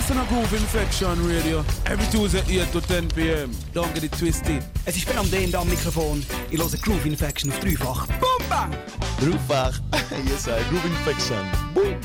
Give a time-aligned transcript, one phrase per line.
[0.00, 3.50] listen to Groove Infection Radio every Tuesday 8 to 10 p.m.
[3.74, 4.62] Don't get it twisted.
[4.86, 6.24] Es ist Ben am D am Mikrofon.
[6.50, 8.06] Ich höre Groove Infection auf dreifach.
[8.18, 8.72] Boom, bang!
[9.20, 9.78] Dreifach.
[10.26, 11.44] yes, I Groove Infection.
[11.74, 11.96] Boom.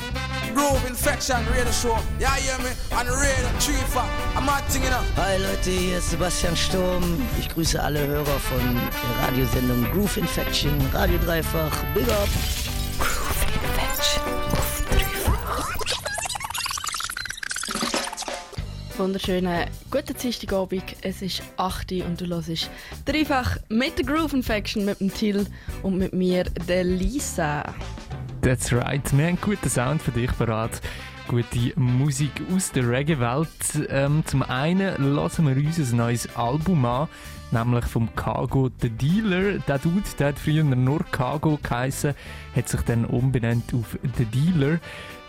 [0.54, 1.96] Groove Infection Radio Show.
[2.20, 2.70] Ja, hear me?
[2.90, 4.10] On Radio Dreifach.
[4.36, 5.04] I'm not singing up.
[5.16, 7.02] Hi Leute, hier ist Sebastian Sturm.
[7.38, 11.72] Ich grüße alle Hörer von der Radiosendung Groove Infection, Radio Dreifach.
[11.94, 12.65] Big up!
[18.98, 20.96] Wunderschönen guten Dienstagabend.
[21.02, 22.70] Es ist 8 Uhr und du hörst
[23.04, 25.46] dreifach mit der Groove Infection mit dem Till
[25.82, 27.74] und mit mir, der Lisa.
[28.40, 29.02] That's right.
[29.12, 30.80] Wir haben einen guten Sound für dich parat.
[31.28, 33.88] Gute Musik aus der Reggae-Welt.
[33.90, 37.08] Ähm, zum einen lassen wir uns ein neues Album an,
[37.50, 39.58] nämlich vom Cargo The Dealer.
[39.58, 42.14] Der Dude, der hat früher nur Cargo geheißen,
[42.54, 44.78] hat sich dann umbenannt auf The Dealer,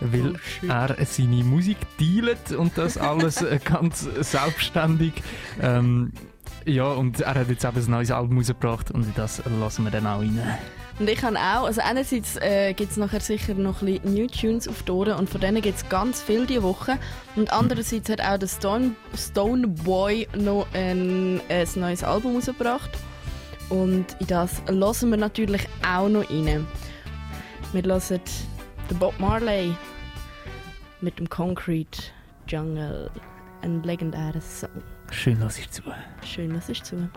[0.00, 5.14] weil Oh, er seine Musik dealt und das alles äh, ganz selbstständig.
[5.60, 6.12] Ähm,
[6.64, 9.90] ja, und er hat jetzt eben ein neues Album rausgebracht und in das lassen wir
[9.90, 10.40] dann auch rein.
[10.98, 14.26] Und ich habe auch, also einerseits äh, gibt es nachher sicher noch ein bisschen New
[14.26, 16.98] Tunes auf die Ohren und von denen gibt es ganz viel diese Woche.
[17.36, 22.90] Und andererseits hat auch der Stone, Stone Boy noch ein, ein neues Album rausgebracht.
[23.68, 26.66] Und in das hören wir natürlich auch noch rein.
[27.72, 28.20] Wir hören
[28.90, 29.74] den Bob Marley
[31.00, 32.02] mit dem Concrete
[32.46, 33.10] Jungle.
[33.62, 34.70] Ein legendärer Song.
[35.10, 35.82] Schön, dass ich zu.
[36.24, 37.08] Schön, dass ich zu.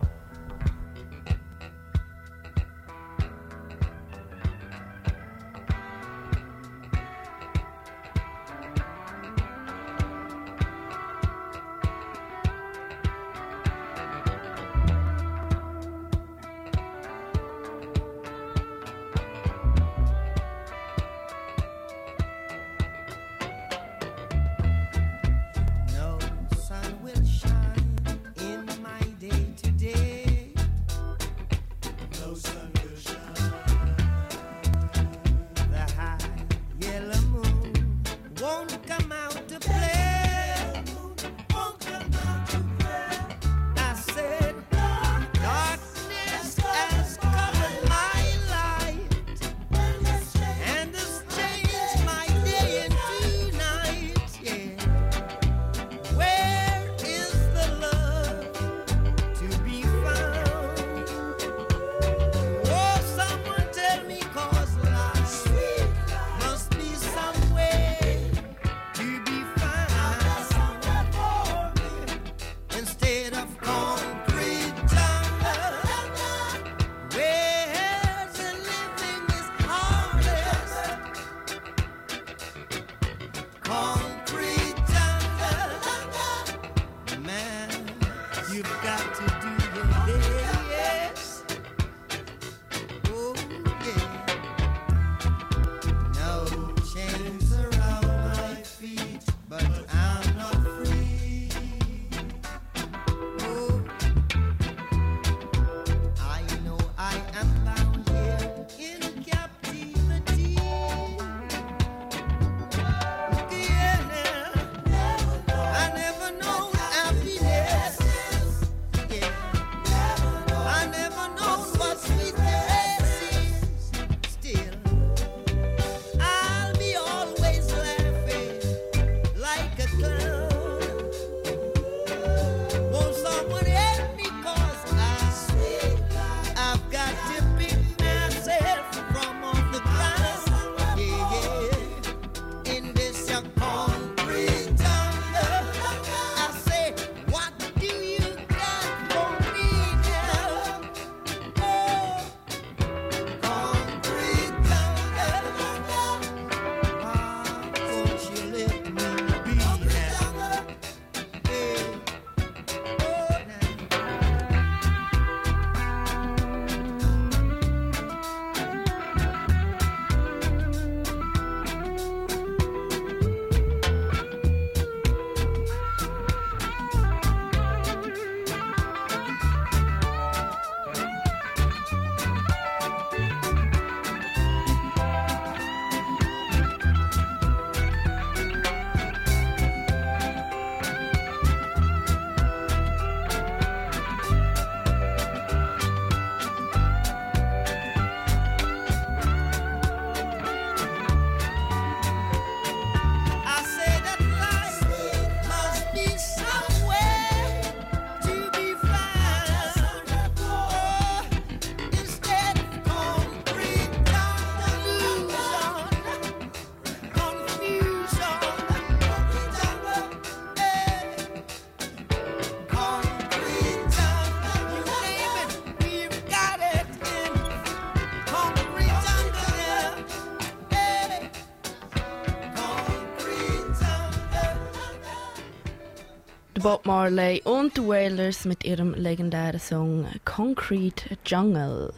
[236.62, 241.92] Bob Marley und die Wailers mit ihrem legendären Song Concrete Jungle.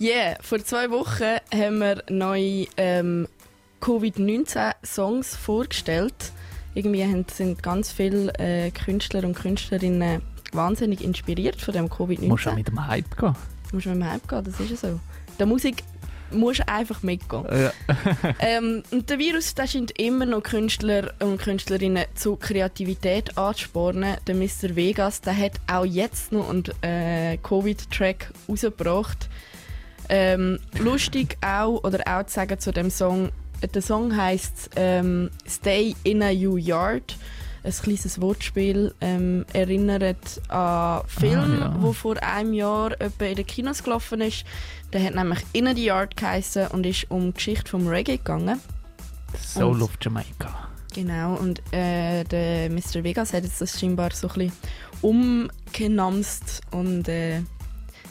[0.00, 3.26] Yeah, vor zwei Wochen haben wir neue ähm,
[3.80, 6.32] Covid-19-Songs vorgestellt.
[6.74, 10.22] Irgendwie sind ganz viele äh, Künstler und Künstlerinnen
[10.52, 12.28] wahnsinnig inspiriert von dem Covid-19.
[12.28, 13.34] Musst du auch mit dem Hype gehen.
[13.72, 15.00] Musst du mit dem Hype gehen, das ist ja so.
[15.40, 15.82] Der Musik
[16.30, 17.44] musst einfach mitgehen.
[17.50, 17.72] Ja.
[18.40, 24.16] ähm, und der Virus der scheint immer noch Künstler und Künstlerinnen zu Kreativität anzuspornen.
[24.26, 24.76] Der Mr.
[24.76, 29.28] Vegas der hat auch jetzt noch einen äh, Covid-Track rausgebracht.
[30.08, 33.30] Ähm, lustig auch, oder auch zu sagen zu dem Song,
[33.74, 37.16] der Song heißt ähm, Stay in a You Yard.
[37.64, 41.76] Ein kleines Wortspiel ähm, erinnert an einen Film, Ah, ja.
[41.82, 44.44] wo vor einem Jahr etwa in den Kinos gelaufen ist.
[44.92, 48.60] Der hat nämlich In the Yard geheißen und ist um die Geschichte vom Reggae gegangen.
[49.40, 50.68] Soul Und- of Jamaica.
[50.94, 53.04] Genau, und äh, der Mr.
[53.04, 54.52] Vegas hat jetzt das scheinbar so ein bisschen
[55.02, 57.42] umgenamst und äh,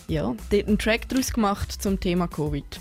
[0.07, 2.79] ja, dort einen Track daraus gemacht zum Thema Covid.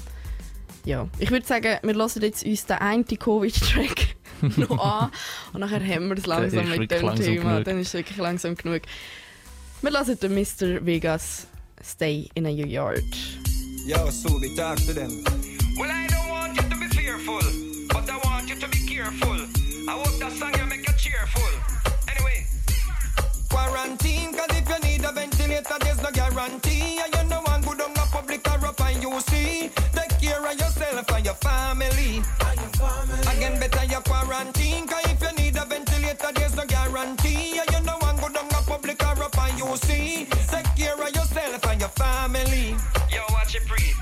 [0.86, 4.14] Ja, ich würde sagen, wir lassen jetzt uns den einen Covid-Track
[4.56, 5.10] noch an
[5.52, 7.50] und nachher haben wir es langsam mit dem langsam Thema.
[7.50, 7.64] genug.
[7.64, 8.82] Dann ist es wirklich langsam genug.
[9.82, 10.86] Wir lassen den Mr.
[10.86, 11.48] Vegas
[11.84, 13.02] Stay in a Your Yard.
[13.84, 15.24] Yo, Subi, talk to them.
[15.76, 17.40] Well, I don't want you to be fearful,
[17.92, 19.36] but I want you to be careful.
[19.88, 21.50] I hope that song you make you cheerful.
[22.08, 22.46] Anyway.
[23.50, 27.00] Quarantine, cause if you need a ventilator, there's no guarantee.
[27.04, 29.70] And you know one good on a public or up and you see.
[30.96, 32.22] Take care of yourself and your family.
[33.37, 37.58] Again, better your quarantine, cause if you need a ventilator, there's no guarantee.
[37.58, 40.26] And you know one good on a public or up and you see.
[40.48, 42.75] Take care of yourself and your family.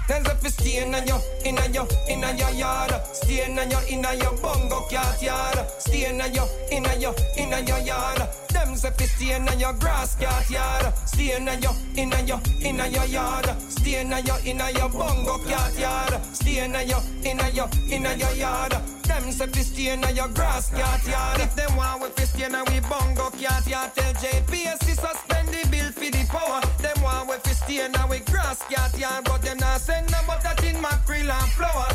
[0.07, 0.25] Breathe.
[0.25, 2.93] There's a stay in your, in your, in your yard.
[3.13, 5.59] Stay in your, in your bongo cat yard.
[5.79, 8.29] Stay in your, in your, in your yard.
[8.51, 10.95] Them say fi stay in your grass cat yard.
[11.07, 13.47] Stay in your, in your, in your yard.
[13.61, 16.25] Stay in your, in your bongo cat yard.
[16.33, 18.73] Stay in your, in your, in your yard.
[19.05, 21.41] Them say fi stay in your grass cat yard.
[21.41, 25.69] If them want we fi stay in we bongo cat yard, tell JPS suspend the
[25.69, 25.74] the
[31.27, 31.94] la flower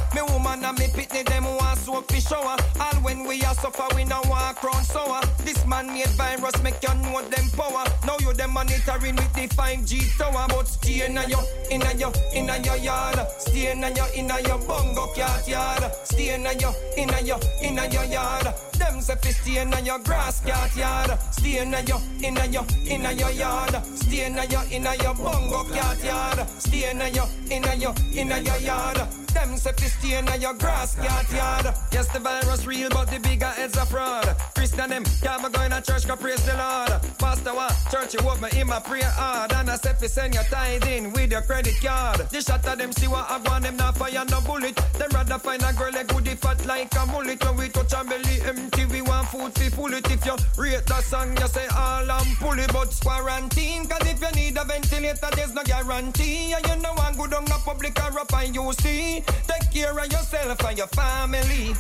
[0.50, 2.56] woman and me pitney them want soak fi shower.
[2.80, 5.22] All when we are suffer we no walk round sour.
[5.44, 7.84] This man-made virus make you know them power.
[8.06, 12.64] Now you them monitoring with the 5G tower, but stay in your, in your, in
[12.64, 13.20] your yard.
[13.38, 15.84] Stay in your, in your bongo cat yard.
[16.04, 18.48] Stay in your, in your, in your yard.
[18.74, 21.20] Them say fi stay in your grass cat yard.
[21.32, 23.76] Stay in your, in your, in your yard.
[23.86, 26.48] Stay in your, in your bongo cat yard.
[26.58, 29.29] Stay in your, in your, in your yard.
[29.34, 31.76] Them say fi stay in your grass cat yard.
[31.92, 34.26] Yes, the virus real, but the bigger heads are fraud.
[34.56, 37.02] Christian them can't go in a church, go praise the Lord.
[37.18, 37.74] Pastor what?
[37.92, 39.54] Church you up me in my prayer hard.
[39.54, 42.20] And I say fi send your tithe in with your credit card.
[42.30, 44.76] The shot of them see what I want them not fire no bullet.
[44.98, 47.44] Them rather find a girl like goodie fat like a mullet.
[47.44, 50.10] When we touch a belly empty, we want food fi full it.
[50.10, 52.72] If you rate the song, you say all and pull it.
[52.74, 56.54] But quarantine, cause if you need a ventilator, there's no guarantee.
[56.54, 59.24] And you know one good on a public or up and you see.
[59.48, 61.76] Take care of yourself and your family.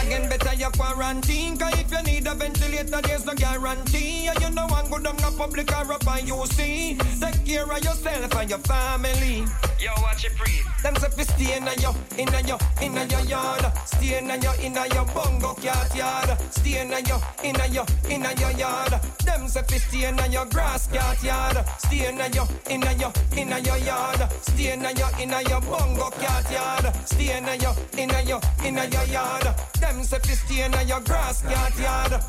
[0.00, 1.56] Again, better your quarantine.
[1.56, 4.28] Cause if you need a ventilator, there's no guarantee.
[4.28, 6.98] And you know one good on a public or up and you see.
[7.20, 9.44] Take care of yourself and your family.
[9.80, 10.64] Yo, watch it breathe.
[10.82, 13.64] Them say stay in your, in your, in your yard.
[13.84, 16.38] Stay in your, in your bongo cat yard.
[16.50, 18.92] Stay in your, in your, in your yard.
[19.24, 21.64] Them say stay in your grass cat yard.
[21.78, 24.32] Stay in your, in your, in your yard.
[24.42, 26.94] Stay in your, in your bongo cat yard.
[27.04, 29.44] Stay in your, in your, in your yard.
[29.80, 32.22] Them say fi stay in your grass cat yard.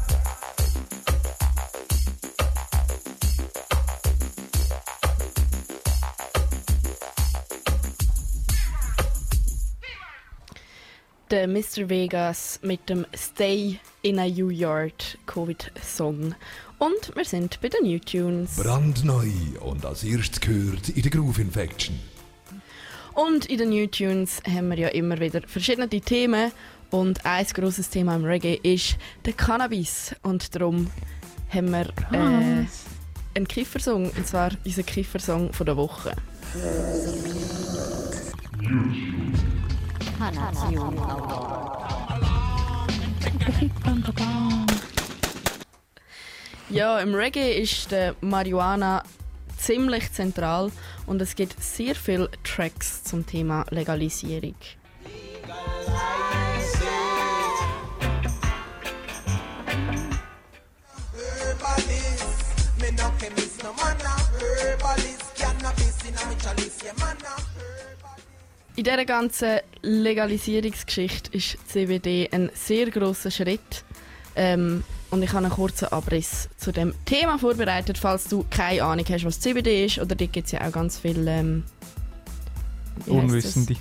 [11.29, 11.89] Der Mr.
[11.89, 16.35] Vegas mit dem Stay in a You Yard Covid-Song.
[16.79, 18.55] Und wir sind bei den New Tunes.
[18.55, 19.27] Brandneu
[19.59, 21.99] und als erstes gehört in der Groove Infection.
[23.17, 26.51] Und in den New Tunes haben wir ja immer wieder verschiedene Themen.
[26.91, 28.95] Und ein grosses Thema im Reggae ist
[29.25, 30.15] der Cannabis.
[30.21, 30.91] Und darum
[31.51, 32.65] haben wir äh,
[33.33, 34.11] einen Kiffersong.
[34.11, 36.15] Und zwar unseren Kiffersong von der Woche.
[46.69, 49.01] Ja, im Reggae ist der Marihuana
[49.57, 50.71] ziemlich zentral
[51.05, 54.55] und es gibt sehr viele Tracks zum Thema Legalisierung.
[68.75, 73.83] In dieser ganzen Legalisierungsgeschichte ist CBD ein sehr großer Schritt.
[74.35, 79.05] Ähm, und ich habe einen kurzen Abriss zu dem Thema vorbereitet, falls du keine Ahnung
[79.09, 79.97] hast, was CBD ist.
[79.99, 81.27] Oder dort gibt es ja auch ganz viel...
[81.27, 81.63] Ähm,
[82.99, 83.75] heisst Unwissende.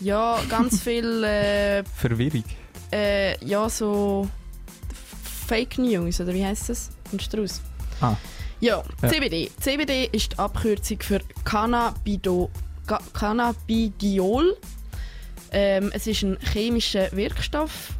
[0.00, 1.24] Ja, ganz viel...
[1.24, 2.44] Äh, Verwirrung.
[2.92, 4.28] äh, ja, so
[5.46, 6.90] Fake News, oder wie heißt das?
[7.12, 7.60] Und Strauß.
[8.00, 8.16] Ah.
[8.60, 9.08] Ja, Ja.
[9.08, 9.50] CBD.
[9.60, 12.50] CBD ist die Abkürzung für Cannabido,
[13.12, 14.56] Cannabidiol.
[15.52, 17.90] Ähm, es ist ein chemischer Wirkstoff,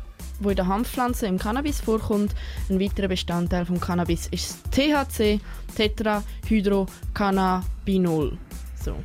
[0.40, 2.34] der in der Hanfpflanze im Cannabis vorkommt.
[2.68, 5.40] Ein weiterer Bestandteil vom Cannabis ist THC,
[5.76, 8.38] Tetrahydrocannabinol.
[8.82, 8.96] So.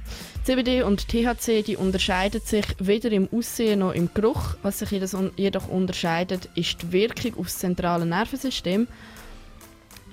[0.45, 4.55] CBD und THC die unterscheiden sich weder im Aussehen noch im Geruch.
[4.61, 8.87] Was sich jedoch unterscheidet, ist die Wirkung auf das zentrale Nervensystem.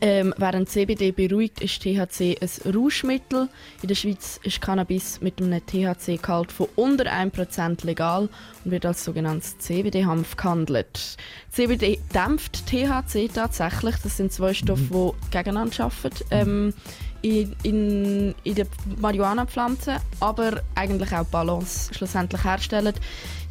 [0.04, 3.48] Ähm, während CBD beruhigt, ist THC ein Rauschmittel.
[3.82, 8.28] In der Schweiz ist Cannabis mit einem THC-Gehalt von unter 1% legal
[8.64, 11.16] und wird als sogenanntes CBD-Hanf gehandelt.
[11.52, 13.94] CBD dämpft THC tatsächlich.
[14.02, 16.24] Das sind zwei Stoffe, die gegeneinander arbeiten.
[16.32, 16.74] Ähm,
[17.22, 18.66] in, in, in der
[18.98, 22.94] Marihuana-Pflanze, aber eigentlich auch Balance schlussendlich herstellen.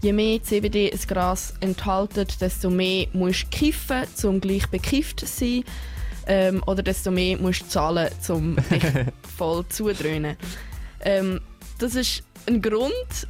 [0.01, 5.25] Je mehr CBD ein Gras enthält, desto mehr musst du kiffen, um gleich bekifft zu
[5.25, 5.63] sein.
[6.27, 8.83] Ähm, oder desto mehr musst du zahlen, um dich
[9.37, 10.37] voll zudröhnen.
[11.01, 11.41] Ähm,
[11.79, 13.27] das ist ein Grund,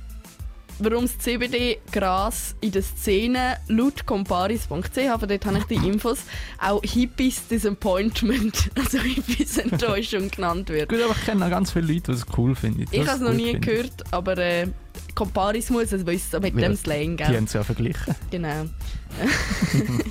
[0.79, 4.81] warum das CBD-Gras in der Szene laut comparis.ch, von
[5.29, 6.19] dort habe ich die Infos,
[6.59, 10.89] auch Hippies Disappointment, also Hippies Enttäuschung genannt wird.
[10.89, 12.85] Gut, aber ich kenne auch ganz viele Leute, die es cool finden.
[12.91, 13.61] Ich habe es noch nie finden.
[13.61, 14.67] gehört, aber äh,
[15.15, 17.35] Comparis muss es wissen mit Ja, dem Slang, Die gell?
[17.37, 18.15] haben es ja verglichen.
[18.31, 18.47] Genau.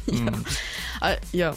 [0.07, 1.09] ja.
[1.11, 1.55] Äh, ja.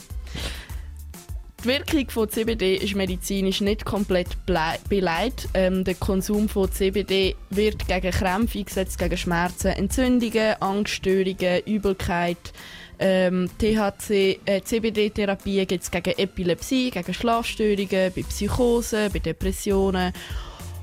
[1.64, 5.48] Die Wirkung von CBD ist medizinisch nicht komplett beleidigt.
[5.54, 12.52] Ähm, der Konsum von CBD wird gegen Krämpfe eingesetzt, gegen Schmerzen, Entzündungen, Angststörungen, Übelkeit.
[13.00, 20.12] Ähm, THC, äh, CBD-Therapie gibt es gegen Epilepsie, gegen Schlafstörungen, bei Psychosen, bei Depressionen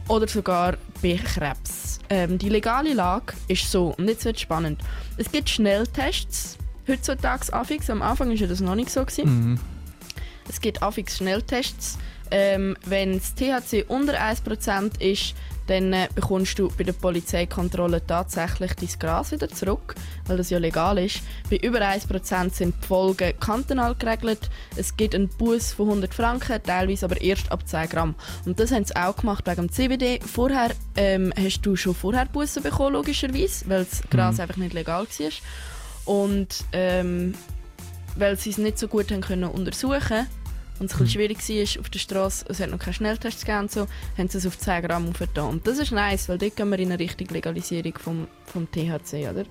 [0.08, 1.98] oder sogar bei Krebs.
[2.08, 4.80] Ähm, die legale Lage ist so, und jetzt wird spannend.
[5.18, 6.56] Es gibt Schnelltests,
[6.88, 7.52] heutzutage
[7.88, 9.04] am Anfang war das noch nicht so.
[9.22, 9.60] Mhm.
[10.50, 11.96] Es gibt affix Schnelltests.
[12.32, 15.34] Ähm, wenn das THC unter 1% ist,
[15.68, 19.94] dann äh, bekommst du bei der Polizeikontrolle tatsächlich dein Gras wieder zurück,
[20.26, 21.20] weil das ja legal ist.
[21.48, 24.50] Bei über 1% sind die Folgen kantonal geregelt.
[24.74, 28.16] Es gibt einen Bus von 100 Franken, teilweise aber erst ab 10 Gramm.
[28.44, 30.18] Und das haben sie auch gemacht wegen dem CBD.
[30.20, 35.06] Vorher ähm, hast du schon vorher Bussen bekommen, logischerweise, weil das Gras einfach nicht legal
[35.06, 35.30] war.
[36.04, 37.34] Und ähm,
[38.16, 40.26] weil sie es nicht so gut haben können untersuchen
[40.80, 43.70] und es bisschen schwierig war auf der Straße, es hat noch keine Schnelltests gegeben und
[43.70, 45.50] so, haben sie es auf 10 Gramm aufgetan.
[45.50, 49.28] Und das ist nice, weil dort gehen wir in eine richtige Legalisierung vom, vom THC,
[49.30, 49.44] oder?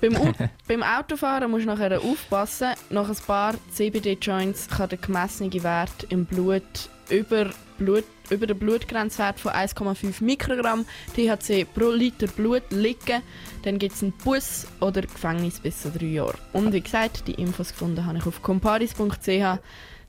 [0.00, 0.34] Beim,
[0.68, 2.68] beim Autofahren musst du nachher aufpassen.
[2.90, 6.62] Nach ein paar CBD-Joints kann der gemessene Wert im Blut
[7.10, 13.22] über, Blut, über den Blutgrenzwert von 1,5 Mikrogramm THC pro Liter Blut liegen.
[13.64, 16.38] Dann gibt es einen Bus oder Gefängnis bis zu drei Jahre.
[16.52, 19.58] Und wie gesagt, die Infos gefunden habe ich auf comparis.ch.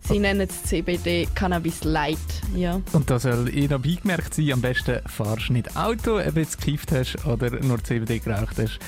[0.04, 2.18] Sie nennen es CBD Cannabis Light.
[2.56, 2.82] Ja.
[2.92, 6.46] Und da soll eh noch beigemerkt sein, am besten fahrst du nicht Auto, ob du
[6.46, 8.80] gekifft hast oder nur CBD geraucht hast,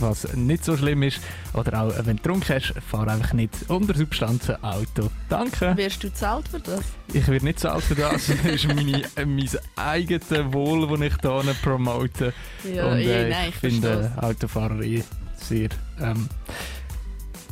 [0.00, 1.20] was nicht so schlimm ist.
[1.52, 5.10] Oder auch, wenn du getrunken hast, fahr einfach nicht unter Substanzen Auto.
[5.28, 5.76] Danke.
[5.76, 6.80] Wirst du zahlt für das?
[7.12, 8.26] Ich werde nicht alt für das.
[8.26, 12.32] Das ist meine, äh, mein eigenes Wohl, das ich hier promote.
[12.74, 15.02] Ja, Und eh, äh, nein, ich ich finde Autofahrer eh
[15.36, 15.68] sehr...
[16.00, 16.28] Ähm,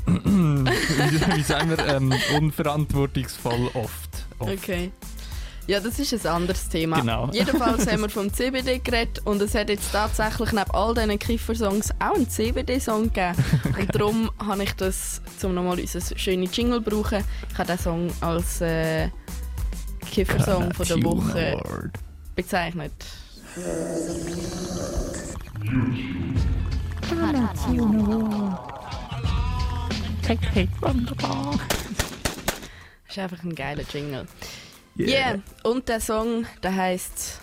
[0.06, 1.78] wie, sagen wir?
[1.86, 4.08] Ähm, unverantwortungsvoll oft.
[4.38, 4.52] oft.
[4.52, 4.92] Okay.
[5.66, 6.98] Ja, das ist ein anderes Thema.
[6.98, 7.30] Genau.
[7.32, 11.90] Jedenfalls haben wir vom CBD geredet und es hat jetzt tatsächlich neben all diesen Kiffer-Songs
[12.00, 13.36] auch einen CBD-Song gegeben.
[13.78, 17.84] Und darum habe ich das, um nochmal unseren schönen Jingle zu brauchen, ich habe diesen
[17.84, 19.10] Song als äh,
[20.10, 21.62] Kiffer-Song von der Woche
[30.30, 30.38] Award.
[30.38, 30.70] bezeichnet.
[33.06, 34.26] Das ist einfach ein geiler Jingle.
[34.98, 35.40] Yeah.
[35.64, 37.40] Und der Song, der heißt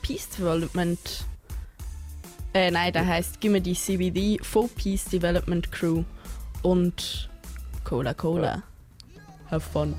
[0.00, 1.26] Peace Development.
[2.54, 6.04] Äh, nein, der heißt Gimme die CBD von Peace Development Crew
[6.62, 7.28] und
[7.84, 8.62] Cola Cola.
[9.50, 9.94] Have fun.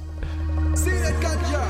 [0.75, 1.63] See that ganja?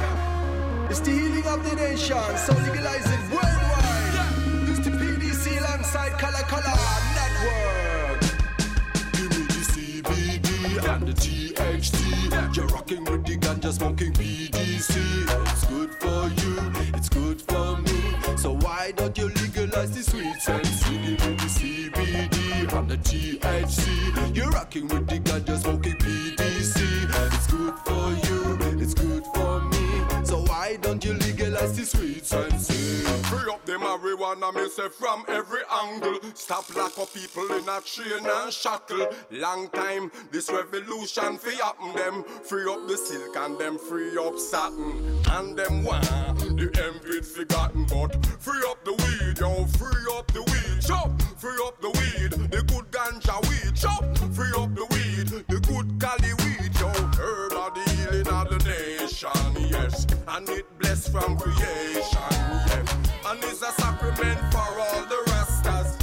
[0.90, 4.70] It's the healing of the nation, so legalize it worldwide.
[4.70, 7.13] Use the PDC alongside Color Color
[11.04, 12.56] and the THC.
[12.56, 14.96] You're rocking with the ganja smoking PDC.
[15.48, 18.38] It's good for you, it's good for me.
[18.38, 24.36] So why don't you legalize the sweets and singing with the CBD and the THC?
[24.36, 26.80] You're rocking with the ganja smoking PDC.
[27.34, 29.93] It's good for you, it's good for me.
[30.64, 33.04] Why don't you legalize the sweets and sensei?
[33.24, 36.20] Free up the marijuana, me say from every angle.
[36.36, 39.10] Stop lock up people in a chain and shackle.
[39.30, 42.24] Long time, this revolution fi happen them.
[42.46, 45.20] Free up the silk and them free up satin.
[45.32, 46.00] And them one,
[46.56, 47.84] the envied forgotten.
[47.84, 51.12] But free up the weed, yo, free up the weed, chop.
[51.38, 54.23] Free up the weed, the good ganja weed, chop.
[61.04, 62.20] Blessed from creation,
[62.68, 63.32] yeah.
[63.32, 65.98] And it's a sacrament for all the rastas.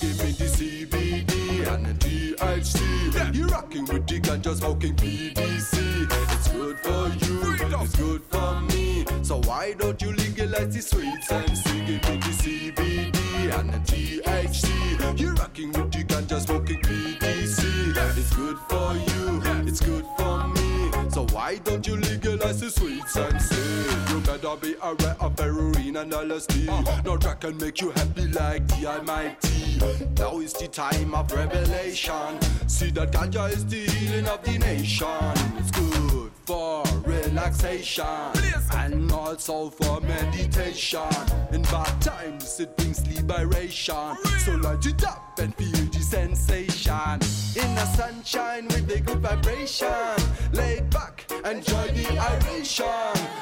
[0.00, 3.34] Give me the CBD and the THC.
[3.34, 6.08] You're rocking with the ganja smoking PDC.
[6.32, 9.04] It's good for you, it's good for me.
[9.22, 11.80] So why don't you legalize the sweets and see?
[11.86, 15.18] Give me the CBD and the THC.
[15.20, 17.96] You're rocking with the ganja smoking PDC.
[18.16, 20.90] It's good for you, it's good for me.
[21.10, 21.96] So why don't you
[22.70, 24.14] legalize the sweets and see?
[24.14, 27.04] You better be aware of heroin and LSD.
[27.04, 29.78] No drug can make you happy like the Almighty.
[30.18, 32.40] Now is the time of revelation.
[32.68, 35.08] See that ganja is the healing of the nation.
[35.58, 38.04] It's good for relaxation
[38.72, 41.00] and also for meditation.
[41.52, 44.16] In bad times, it brings liberation.
[44.44, 47.20] So light it up and feel the sensation.
[47.56, 50.16] In the sunshine with the good vibration.
[50.52, 51.09] Laid back,
[51.50, 52.86] enjoy the aeration.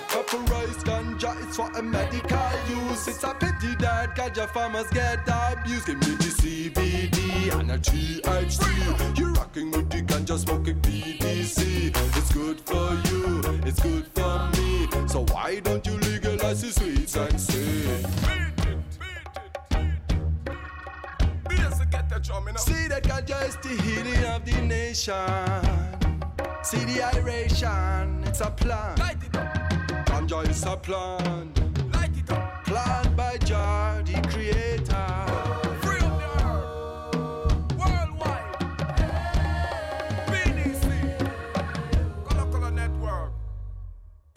[0.08, 3.08] Vaporized ganja is for a medical use.
[3.08, 5.86] It's a pity that ganja farmers get abused.
[5.86, 9.18] Give me the CBD and a THC.
[9.18, 11.94] You're rocking with the ganja smoking PDC.
[12.16, 14.88] It's good for you, it's good for me.
[15.08, 18.04] So why don't you legalize the sweets and see?
[22.56, 26.07] See that ganja is the healing of the nation.
[26.68, 28.98] See the aeration, it's a plan.
[28.98, 29.54] Light it up.
[30.04, 31.54] Ganja is a plan.
[31.94, 32.62] Light it up.
[32.66, 34.87] Planned by Jah, the creator.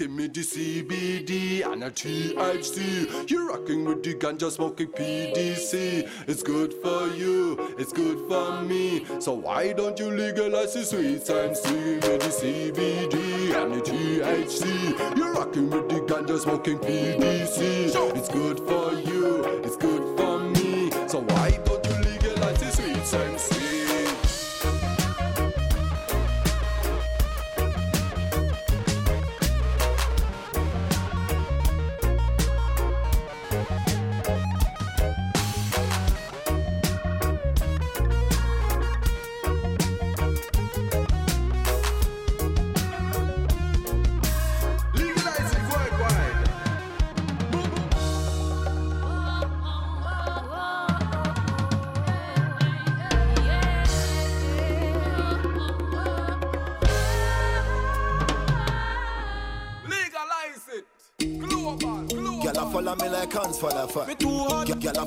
[0.02, 3.30] Give me the CBD and a THC.
[3.30, 6.10] You're rocking with the ganja smoking PDC.
[6.28, 9.06] It's good for you, it's good for me.
[9.20, 15.16] So why don't you legalize the sweets and see me the CBD and the THC?
[15.16, 17.94] You're rocking with the ganja smoking PDC.
[18.16, 20.90] It's good for you, it's good for me.
[21.08, 21.81] So why don't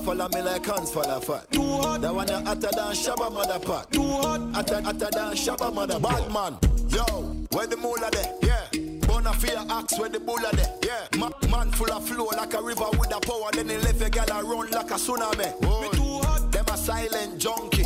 [0.05, 1.51] follow me like hands for the fat.
[1.51, 3.95] That one you hotter than Shabba mother pot.
[3.95, 7.05] Hotter, hotter than Shabba mother Bad man, yo,
[7.53, 8.35] where the moolah there?
[8.43, 8.81] Yeah.
[9.07, 10.73] Bonafide axe where the bulla there?
[10.83, 11.19] Yeah.
[11.19, 13.51] Ma- man full of flow like a river with a power.
[13.53, 15.61] Then he left a a run like a tsunami.
[15.63, 16.53] Me too hot.
[16.53, 17.84] Them a silent junkie.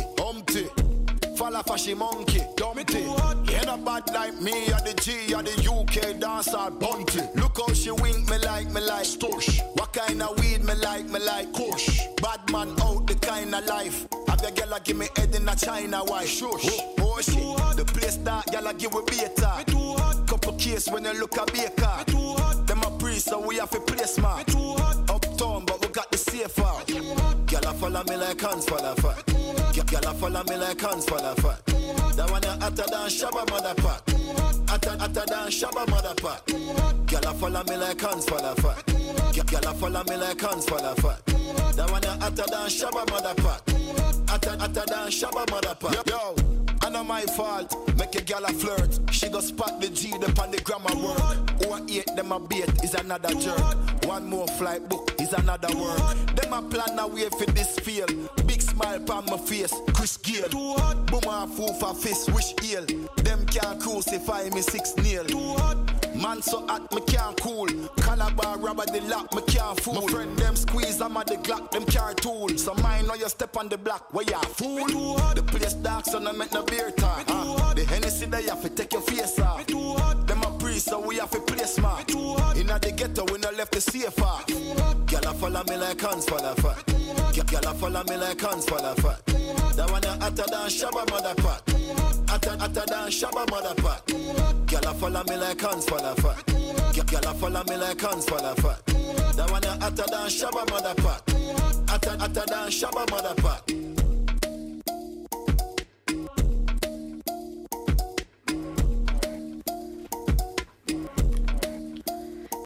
[1.39, 3.03] Falla fashy monkey, dumpty.
[3.53, 7.21] Head a bad like me, or the G, or the UK dancer, bunty.
[7.33, 9.61] Look how she wink me like me like stush.
[9.77, 12.01] What kind of weed me like me like kush.
[12.21, 14.05] Bad man out the kind of life.
[14.27, 16.27] Have your girl give me head in a China white.
[16.27, 16.81] Shush.
[16.99, 17.77] Oh, oh shit.
[17.77, 19.53] The place that girl a give we beta.
[19.59, 20.27] Me too hot.
[20.27, 21.95] Couple case when you look a baker.
[21.99, 22.67] Me too hot.
[22.67, 24.39] Them a priest so we have a place man.
[24.39, 25.09] Me too hot.
[25.09, 27.38] Uptown but we got the safe out.
[27.61, 29.25] Girl a follow me like hands for the fat.
[29.87, 31.65] Girl a follow me like hands for the fat.
[32.15, 34.01] That one you hotter than Shabba mother pot.
[34.69, 36.45] Hotter, hotter than Shabba mother pot.
[37.07, 38.85] Girl a follow me like hands for the fat.
[39.51, 41.25] Girl a follow me like hands for the fat.
[41.75, 43.61] That one you hotter than Shabba mother pot.
[44.29, 46.07] Hotter, hotter than Shabba mother pot.
[46.07, 46.35] Yo,
[46.81, 47.75] I know my fault.
[47.97, 48.99] Make a gal a flirt.
[49.11, 51.49] She go spot the G them on the grammar word.
[51.63, 54.05] Who I hate them a bait is another jerk.
[54.05, 56.17] One more flight book is another word.
[56.35, 58.07] Them a plan a way for this feel.
[58.45, 59.73] Big smile on my face.
[59.93, 60.49] Chris Gale.
[60.49, 61.05] Too hot.
[61.07, 62.31] Boom a fool for fist.
[62.33, 62.85] Wish ill.
[63.17, 65.99] Them can't crucify me six hot.
[66.15, 67.67] Man so hot, me can't cool.
[67.97, 70.01] Calabar rubber the lock, me can't fool.
[70.01, 72.49] My friend them squeeze, I'm at the Glock, them car tool.
[72.57, 74.85] So mine know you step on the block, where ya fool?
[75.33, 77.23] The place dark, so no make no beer talk.
[77.27, 79.65] Uh, the Hennessy they have to take your face off.
[79.67, 82.09] Them a priest, so we have to play smart.
[82.11, 83.81] Inna the ghetto, we no left the
[84.21, 84.45] off.
[85.07, 86.85] Gyal a follow me like hands full of fat.
[87.33, 89.25] Gyal a follow me like hands full of fat.
[89.75, 91.61] That one a hotter than Shabba mother pot.
[92.29, 94.05] Hotter, hotter than Shabba mother pot.
[94.67, 96.45] Gyal a follow me like hands full of fat.
[96.45, 98.85] Gyal a follow me like hands full of fat.
[99.35, 101.23] That one a hotter than Shabba mother pot.
[101.89, 103.88] Hotter, hotter than Shabba mother pot.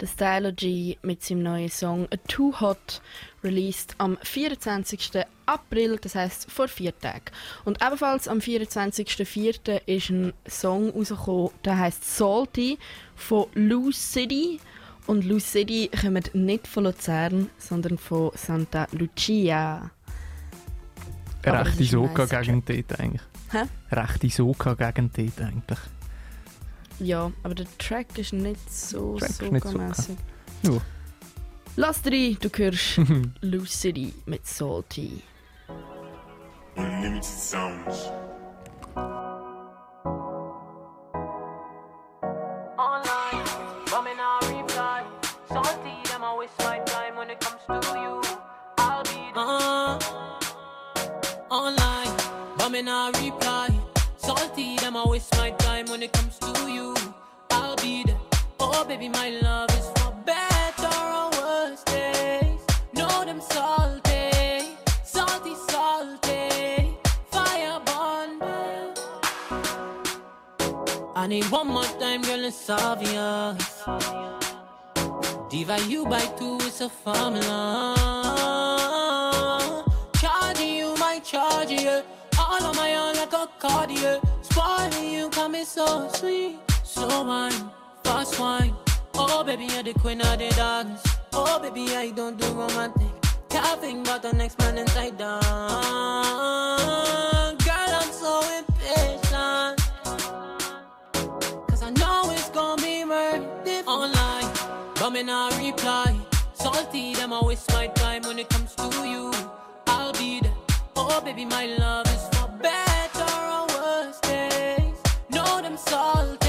[0.03, 3.01] Der Stylo G mit seinem neuen Song Too Hot
[3.41, 5.23] released am 24.
[5.45, 7.31] April, das heißt vor vier Tagen.
[7.63, 9.79] Und ebenfalls am 24.04.
[9.85, 12.77] ist ein Song rausgekommen, der heißt Salty
[13.15, 14.59] von Lou City.
[15.07, 19.89] Und Lou City kommt nicht von Luzern, sondern von Santa Lucia.
[21.45, 23.21] Rechte ist ein Soka nicer gegen dort eigentlich.
[23.53, 23.63] Hä?
[23.89, 25.79] Rechte Soka gegen dort eigentlich.
[26.99, 30.17] Ja, aber der Track ist nicht so soga-mässig.
[30.63, 30.81] Ja.
[31.75, 33.01] Lass rein, du hörst
[33.41, 35.23] Lou City mit Salty.
[36.75, 38.09] Unlimited sounds.
[51.53, 52.17] online,
[52.57, 53.42] but me not reply.
[58.93, 62.59] Baby, my love is for better or worse days.
[62.93, 66.95] Know them salty, salty, salty.
[67.31, 68.29] Fire burn.
[71.15, 73.83] I need one more time, girl, it's obvious.
[75.49, 77.95] Divide you by two, it's a formula.
[80.21, 82.01] Charging you, my charge, yeah.
[82.37, 84.21] All on my own like a cardiac.
[84.43, 86.59] Spoiling you, coming so sweet.
[86.83, 87.71] So wine,
[88.03, 88.82] fast wine.
[89.15, 91.03] Oh, baby, you're the queen of the dance.
[91.33, 93.07] Oh, baby, I don't do romantic.
[93.49, 95.41] Can't think the next man inside down.
[97.57, 99.79] Girl, I'm so impatient.
[101.67, 103.01] Cause I know it's gonna be
[103.69, 104.51] it online.
[104.95, 106.15] But me not reply.
[106.53, 109.31] Salty, them I waste my time when it comes to you.
[109.87, 110.53] I'll be there.
[110.95, 114.97] Oh, baby, my love is for better or worse days.
[115.29, 116.42] Know them salty,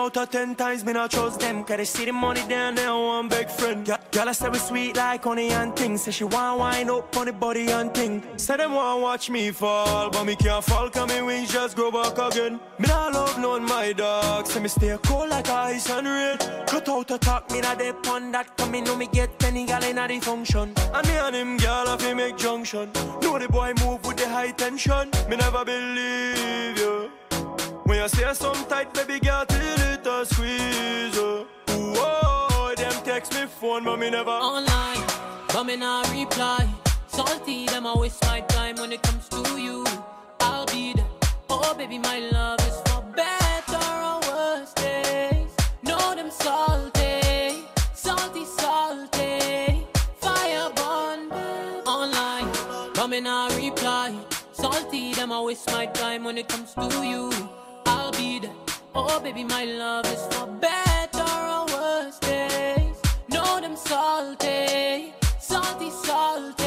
[0.00, 1.62] out of ten times me not trust them.
[1.64, 3.84] Cause they see the money down there one big friend.
[3.86, 7.16] Girl, girl I say we sweet like honey and things Say she want wine up
[7.16, 8.22] on the body and thing.
[8.36, 11.90] Say them want watch me fall But me can't fall cause me wings just grow
[11.90, 12.60] back again.
[12.78, 14.46] Me not love none my dog.
[14.46, 16.38] Say me stay cold like ice and rain.
[16.66, 18.56] Cut out a talk me not dep on that.
[18.56, 20.72] Cause me know me get any gal in the function.
[20.94, 22.90] And me and him girl have to make junction.
[23.22, 25.10] Know the boy move with the high tension.
[25.28, 27.10] Me never believe you.
[27.90, 31.18] When you say some tight, baby girl, till it a squeeze.
[31.18, 35.02] Oh, Ooh, oh, oh, them text me phone, but me never online,
[35.48, 36.68] but me not reply.
[37.08, 39.84] Salty, them I waste my time when it comes to you.
[40.40, 41.06] I'll be there.
[41.48, 45.50] Oh, baby, my love is for better or worse days.
[45.82, 49.86] Know them salty, salty, salty.
[50.20, 51.30] Fire burn
[51.86, 52.50] online,
[52.94, 54.14] but me not reply.
[54.52, 57.30] Salty, them I waste my time when it comes to you.
[57.86, 58.69] I'll be there.
[58.92, 62.96] Oh, baby, my love is for better or worse days.
[63.28, 66.59] Know them salty, salty, salty.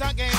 [0.00, 0.37] Again.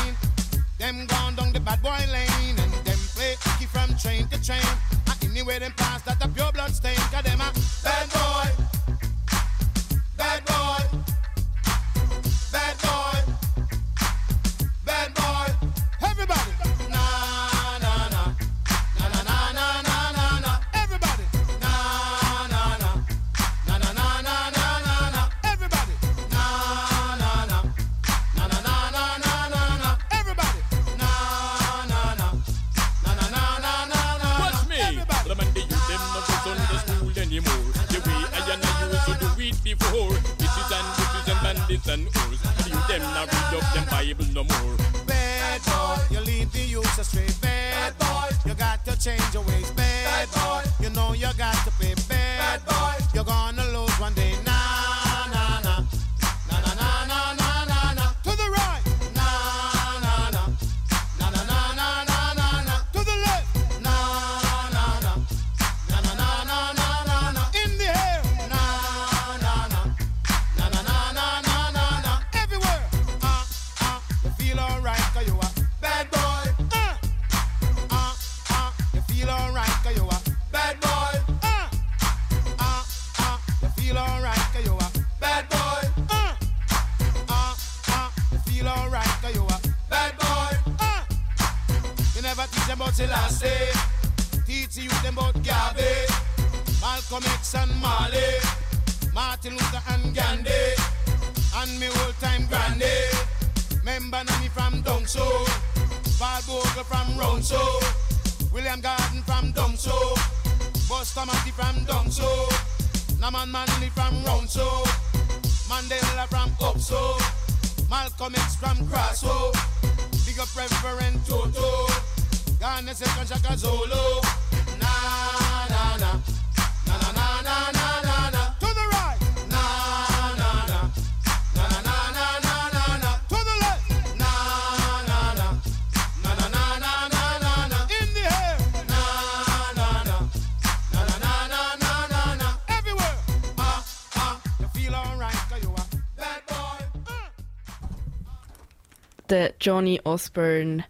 [149.62, 150.86] Johnny Osborne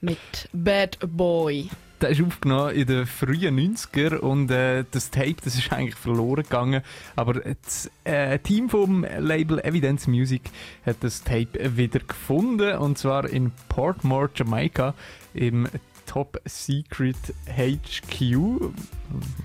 [0.00, 0.18] mit
[0.52, 1.68] Bad Boy.
[2.00, 6.42] Der ist aufgenommen in den frühen 90er und äh, das Tape das ist eigentlich verloren
[6.42, 6.82] gegangen.
[7.14, 10.42] Aber das äh, Team vom Label Evidence Music
[10.84, 14.94] hat das Tape wieder gefunden und zwar in Portmore, Jamaika
[15.32, 15.68] im
[16.06, 18.72] Top Secret HQ.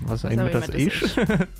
[0.02, 1.16] Was auch immer das das ist.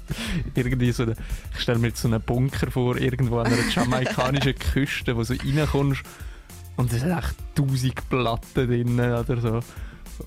[0.55, 1.15] Irgendwie so eine,
[1.55, 5.35] ich stelle mir jetzt so einen Bunker vor, irgendwo an einer jamaikanischen Küste, wo du
[5.35, 6.03] reinkommst
[6.79, 9.61] und es sind echt tausend Platten drin oder so.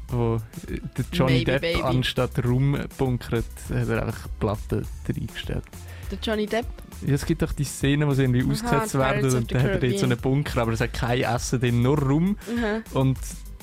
[0.07, 1.81] Wo der Johnny Maybe, Depp baby.
[1.81, 5.63] anstatt rumbunkert, hat er einfach Platten reingestellt.
[6.11, 6.65] Der Johnny Depp.
[7.05, 9.83] Ja, es gibt doch die Szene, wo sie irgendwie Aha, ausgesetzt werden und dann hat
[9.83, 10.17] er jetzt so einen.
[10.17, 12.37] Bunker, aber es hat kein Essen drin, nur Rum.
[12.47, 12.83] Mhm.
[12.93, 13.17] Und,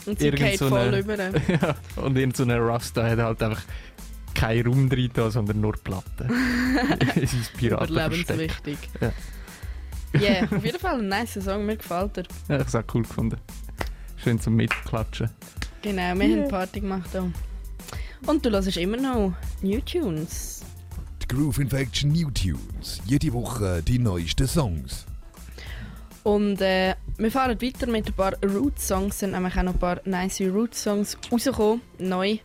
[0.07, 0.99] Und sie irgend so eine-
[1.49, 3.63] ja, und irgend so eine Rasta hat halt einfach
[4.35, 6.29] kein Rum drin, sondern nur Platten.
[7.15, 8.25] in sein Piratenversteck.
[8.29, 8.79] Überlebenswichtig.
[9.01, 9.13] Ja.
[10.15, 12.25] Ja, yeah, auf jeden Fall ein nice Song, mir gefällt er.
[12.25, 13.37] Ja, ich habe es auch cool gefunden.
[14.17, 15.31] Schön zum Mitklatschen.
[15.83, 16.43] Genau, wir Yeah.
[16.43, 17.29] haben Party gemacht auch.
[18.27, 20.63] Und du hörst immer noch New Tunes.
[21.23, 23.01] Die Groove Infection New Tunes.
[23.07, 25.07] Jede Woche die neuesten Songs.
[26.25, 29.15] Und äh, wir fahren weiter mit ein paar Roots-Songs.
[29.15, 32.39] Es sind nämlich auch noch ein paar nice Roots-Songs rausgekommen, neu.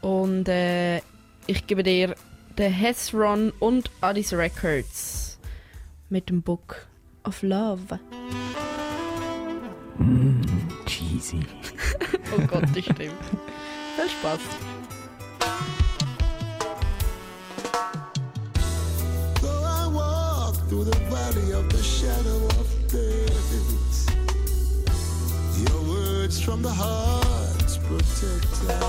[0.00, 0.98] Und äh,
[1.46, 2.14] ich gebe dir
[2.56, 5.38] den Hezron und Addis Records
[6.10, 6.86] mit dem Book
[7.28, 7.98] of Love.
[10.00, 11.44] Mm, cheesy.
[12.32, 13.12] oh Gott, das stimmt.
[13.96, 14.40] Viel Spaß.
[19.42, 23.50] Though I walk through the valley of the shadow of death,
[25.68, 28.80] your words from the heart's protector.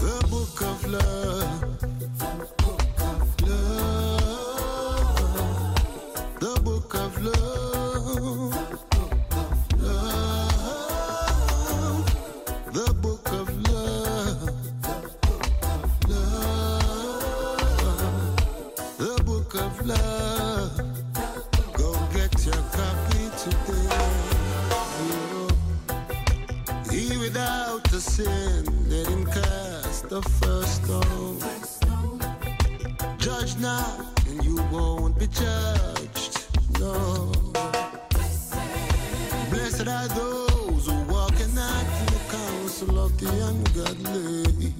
[0.00, 1.82] The book of love.
[1.82, 1.91] Love.
[27.92, 31.38] the sin, let him cast the first stone.
[33.18, 36.48] Judge not, and you won't be judged.
[36.80, 37.30] No.
[39.50, 44.72] Blessed are those who walk in the counsel of the ungodly,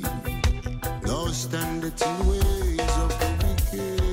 [1.03, 4.12] Those stand at the ways of the wicked.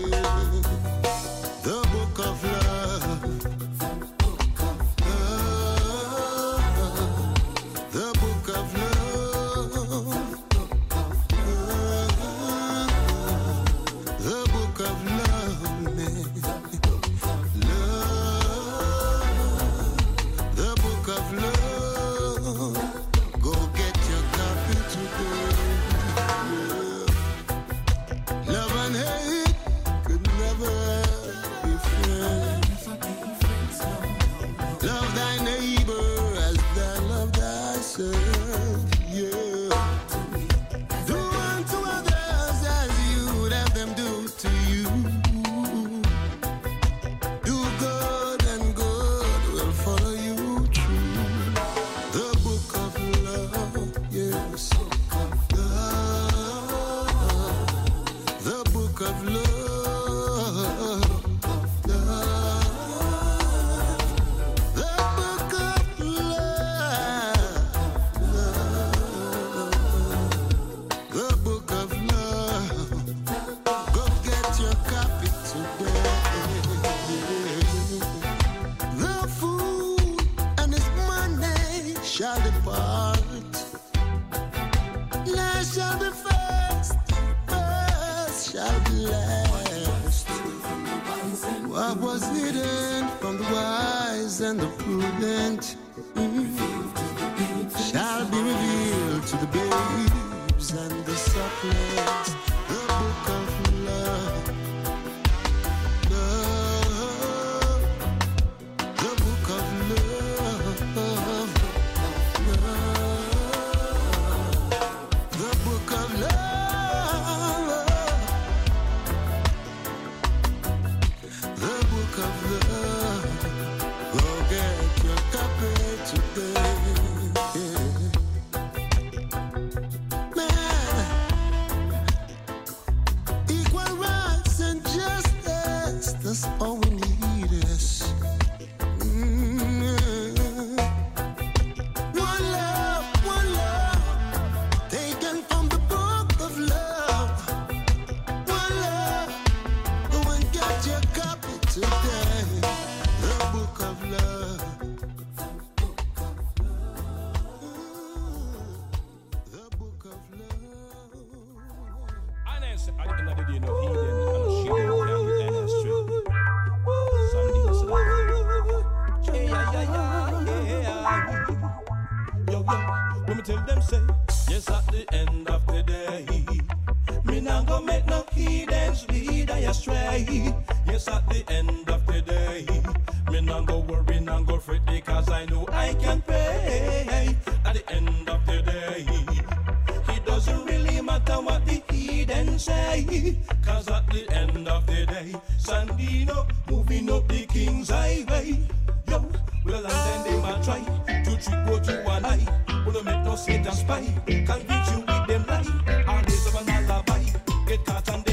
[193.06, 193.38] way.
[193.64, 198.60] Cause at the end of the day, Sandino moving up the King's Highway.
[199.08, 199.26] Yo,
[199.66, 200.80] well, and then they might try
[201.24, 202.48] to trick what you are like.
[202.86, 205.66] Wanna make no Satan spy, Can't beat you with them lie.
[205.88, 207.24] And they have an alibi,
[207.68, 208.29] get caught and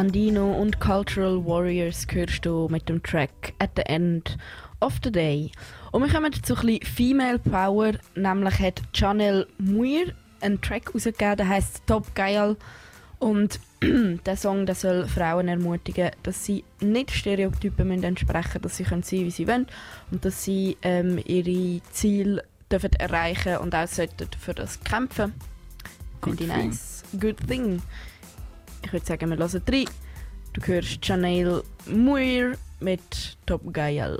[0.00, 4.38] Sandino und Cultural Warriors hörst du mit dem Track At the End
[4.80, 5.52] of the Day.
[5.92, 11.36] Und wir kommen zu ein bisschen Female Power, nämlich hat Chanel Muir einen Track rausgegeben,
[11.36, 12.56] der heißt Top Geil.
[13.18, 18.84] Und der Song der soll Frauen ermutigen, dass sie nicht Stereotypen müssen entsprechen dass sie
[18.84, 19.66] können sein wie sie wollen
[20.10, 25.34] und dass sie ähm, ihre Ziele dürfen erreichen und auch sollten für das kämpfen.
[26.24, 26.48] Ich thing.
[26.48, 27.02] nice.
[27.20, 27.82] Good thing.
[28.82, 29.84] Ich würde sagen, wir hören rein.
[30.52, 34.18] Du hörst Chanel Muir mit Top Geil.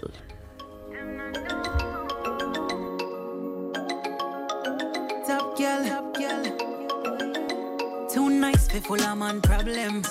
[5.26, 6.44] Top girl, top girl.
[8.12, 10.02] Too nice for full of man problem.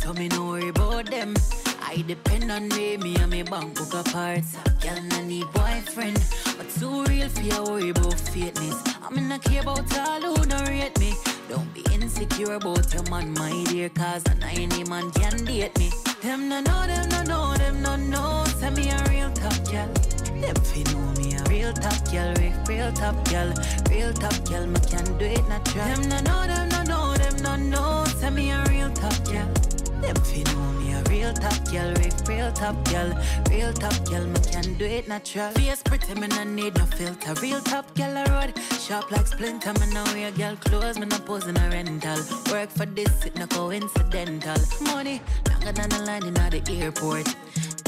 [0.00, 1.34] So me no worry about them.
[1.80, 4.42] I depend on me, me and me bank book apart.
[4.80, 6.18] Girl, no need boyfriend,
[6.56, 8.80] but too real for you worry about fakeness.
[9.02, 11.14] I mean, not care about all who don't rate me.
[11.48, 15.90] Don't be insecure about your man, my dear, cause not any man can date me.
[16.22, 18.44] Them no know, them no know, them no know.
[18.58, 19.88] Say me a real top girl.
[20.40, 23.52] Them fi know me a real top girl, real, real top girl,
[23.90, 24.66] real top girl.
[24.66, 25.84] Me can do it natural.
[25.84, 28.04] Them no know, them no know, them no know.
[28.18, 29.61] Say me a real top girl.
[30.02, 33.10] Them fi know me a real top girl, real, real top girl,
[33.48, 34.26] real top girl.
[34.26, 35.50] Me can do it natural.
[35.52, 37.34] Face pretty, me no need no filter.
[37.40, 39.72] Real top girl a road, sharp like splinter.
[39.74, 42.18] Me no wear girl clothes, me no pose in a rental.
[42.50, 44.60] Work for this, it no coincidental.
[44.82, 47.28] Money longer than the line in the airport.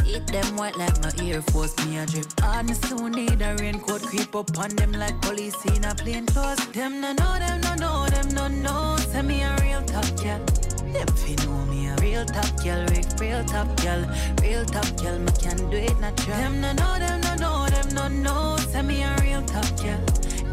[0.07, 2.27] Eat them white like my Air Force, me a drip.
[2.45, 6.27] On the soon need a raincoat, creep up on them like police in a plain
[6.27, 6.65] clothes.
[6.69, 8.97] Them no know, them no know, them no know.
[9.11, 10.74] Say me a real top girl.
[10.95, 12.87] Them fi know me a real top girl,
[13.21, 14.03] real, top girl,
[14.41, 15.19] real top girl.
[15.19, 16.37] Me can do it natural.
[16.37, 18.57] Them no know, them no know, them no know.
[18.71, 20.01] Say me a real top girl.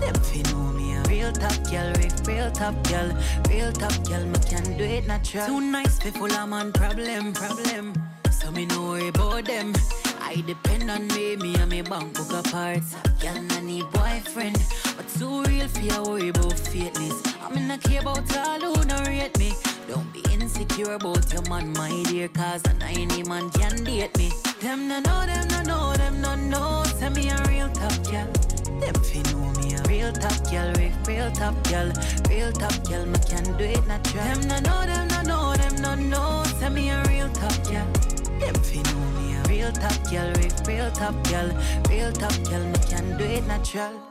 [0.01, 1.93] Them fi know me a real top girl,
[2.27, 3.09] real, top girl,
[3.49, 4.25] real top girl.
[4.25, 5.45] Me can do it natural.
[5.45, 7.93] Too nice fi full of man problem, problem.
[8.31, 9.73] So me no worry about them.
[10.19, 12.81] I depend on me, me and me bank book apart.
[13.21, 14.57] Girl, no need boyfriend,
[14.97, 17.19] but too real for you worry about fakeness.
[17.43, 19.53] I mean, not care about all who don't rate me.
[19.91, 24.31] Don't be insecure about your man, my dear, cause not any man can date me.
[24.61, 26.83] Them no know, them no know, them no know.
[26.97, 28.31] Say me a real top girl.
[28.79, 31.91] Them fi know me a real top girl, real, real top girl,
[32.29, 33.05] real top girl.
[33.05, 34.23] Me can do it natural.
[34.23, 36.43] Them no know, them no know, them no know.
[36.57, 37.91] Say me a real top girl.
[38.39, 41.51] Them fi know me a real top girl, real, real top girl,
[41.89, 42.63] real top girl.
[42.63, 44.10] Me can do it natural.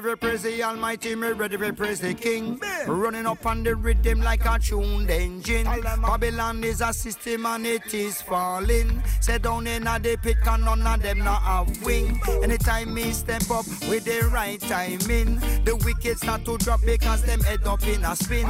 [0.00, 2.60] Ready for praise the Almighty, me ready for praise the King.
[2.86, 5.64] Running up on the rhythm like a tuned engine.
[5.64, 9.02] Babylon is a system and it is falling.
[9.20, 12.20] Say down in a the pit, can none of them not have wing.
[12.42, 17.40] Anytime me step up with the right timing, the wicked start to drop because them
[17.40, 18.46] head up in a spin.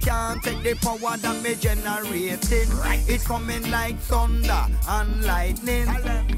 [0.00, 2.68] Can't take the power that me generating.
[3.06, 5.86] It's coming like thunder and lightning.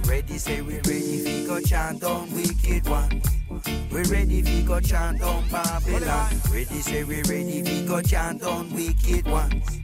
[0.07, 3.23] Ready, say we ready, we go chant on wicked one.
[3.51, 6.41] We ready, we go chant on Babylon.
[6.53, 9.81] Ready, say we ready, we go chant on wicked ones.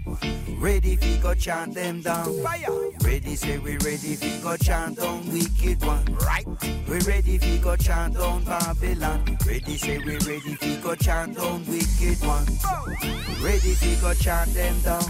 [0.59, 2.43] Ready, we go chant them down.
[2.43, 2.91] Fire.
[3.03, 6.05] Ready, say we ready, we go chant on wicked one.
[6.25, 6.47] Right.
[6.89, 9.39] We ready, we go chant on Babylon.
[9.47, 12.65] Ready, say we ready, we go chant on wicked ones.
[13.43, 15.05] Ready, we go chant them down.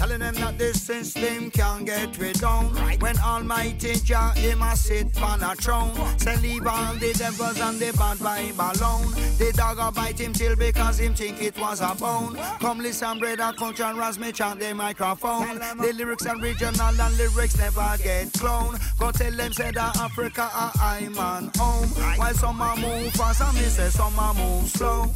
[0.00, 2.74] Telling them that this system can't get rid down.
[3.00, 5.92] When Almighty Jah him a sit on a throne.
[6.18, 9.12] Say leave all the devils and the bad vibe alone.
[9.36, 12.34] The dog a bite him till because him think it was a bone.
[12.60, 15.58] Come listen, brother, culture and ras me chant the microphone.
[15.58, 18.80] The lyrics original and lyrics never get cloned.
[18.98, 21.88] Go tell them say that Africa a I man home.
[22.18, 25.06] While some a move fast and me say some a move slow.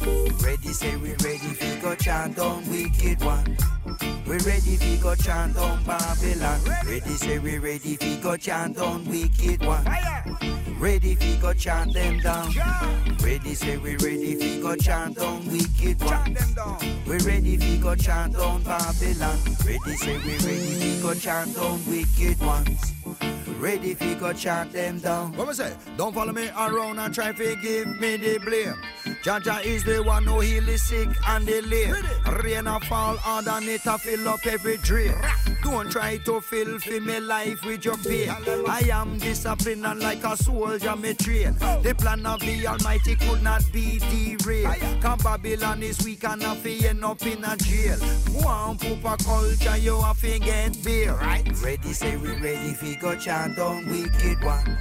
[0.43, 3.57] Ready, say we ready, we go chant on wicked one.
[4.25, 6.59] We ready, we go chant on Babylon.
[6.85, 9.85] Ready, say we ready, we go chant on wicked one.
[10.79, 12.51] Ready, we go chant them down.
[13.23, 16.35] Ready, say we ready, we go chant on wicked one.
[17.05, 19.37] We ready, we go chant on Babylon.
[19.63, 22.93] Ready, say we ready, we go chant on wicked ones.
[23.59, 25.33] Ready, we go chant them down.
[25.37, 25.77] What was it?
[25.95, 28.75] Don't follow me around and try to give me the blame.
[29.25, 31.95] Jaja is the one who heal the sick and the lame.
[32.43, 35.15] Rain a fall hard and it a fill up every drain.
[35.63, 38.29] Don't try to fill for me life with your pain.
[38.67, 41.55] I am disciplined and like a soldier me train.
[41.55, 45.01] The plan of the Almighty could not be derailed.
[45.01, 47.97] Cause Babylon is weak and have to end up in a jail.
[48.43, 51.47] One poop a culture you have to get beer, right?
[51.63, 54.79] Ready, say we ready, we go chant on wicked ones.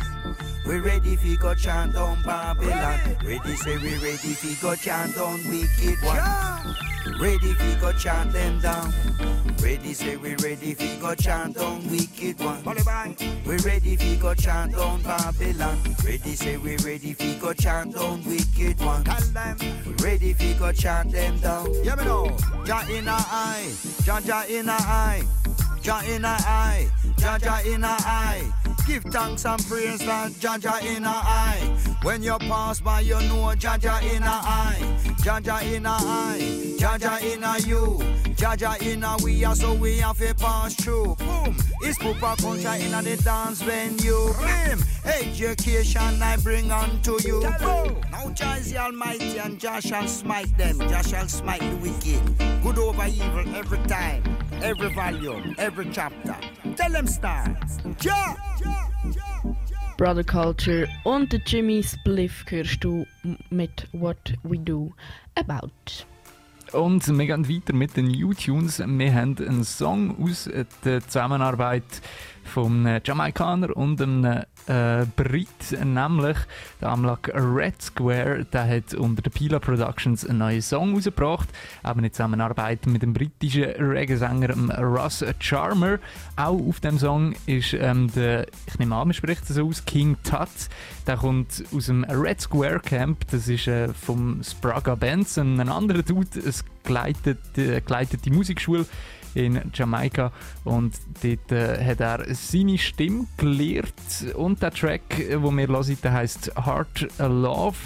[0.66, 3.16] We ready, we go chant on Babylon.
[3.22, 6.76] Ready, say we ready, we go chant on wicked ones.
[7.20, 8.92] Ready, we go chant them down.
[9.62, 12.64] Ready, say we ready, we go chant on wicked ones.
[13.46, 15.78] We ready, we go chant on Babylon.
[16.04, 19.08] Ready, say we ready, we go chant on wicked ones.
[20.02, 21.68] Ready, we go chant them down.
[21.84, 22.36] Yeah, me know.
[22.64, 23.70] Jah in a eye,
[24.04, 25.22] Jah Jah in a eye,
[25.82, 28.63] Jah in a eye, Jah Jah in a eye.
[28.86, 31.58] Give thanks and praise that Jah in a eye.
[32.02, 34.78] When you pass by, you know Jah in a eye,
[35.22, 37.98] Jah in a eye, Jah in a you,
[38.36, 41.16] Jah in a we are so we have to pass through.
[41.16, 44.34] Boom, it's Pupa culture in a the dance venue.
[44.38, 47.40] Bim, education I bring unto you.
[47.60, 48.00] Boom.
[48.12, 50.78] Now Jah the Almighty and Jah shall smite them.
[50.78, 52.62] Jah shall smite the wicked.
[52.62, 54.22] Good over evil every time,
[54.64, 56.34] every volume, every chapter.
[56.76, 57.56] Tell them start.
[58.00, 58.34] Jah.
[59.98, 63.06] Brother Culture und der Jimmy Spliff hörst du
[63.50, 64.92] mit What We Do
[65.34, 65.70] About.
[66.72, 68.80] Und wir gehen weiter mit den New Tunes.
[68.80, 70.50] Wir haben einen Song aus
[70.84, 71.84] der Zusammenarbeit
[72.44, 75.48] vom Jamaikaner und einem äh, Brit,
[75.84, 76.36] nämlich
[76.80, 78.46] der Amlak Red Square.
[78.52, 81.48] Der hat unter der Pila Productions einen neuen Song rausgebracht,
[81.88, 85.98] eben in Zusammenarbeit mit dem britischen Reggae-Sänger Russ Charmer.
[86.36, 90.16] Auch auf dem Song ist ähm, der, ich nehme an, man spricht so aus, King
[90.22, 90.48] Tut.
[91.06, 96.02] Der kommt aus dem Red Square Camp, das ist äh, vom Spraga Benson, ein anderer
[96.02, 98.86] Dude, es geleitet, äh, geleitet die Musikschule
[99.34, 100.32] in Jamaika
[100.64, 103.92] und dort äh, hat er seine Stimme gelehrt
[104.36, 107.76] und der Track, äh, wo wir hören, der heisst Heart Love,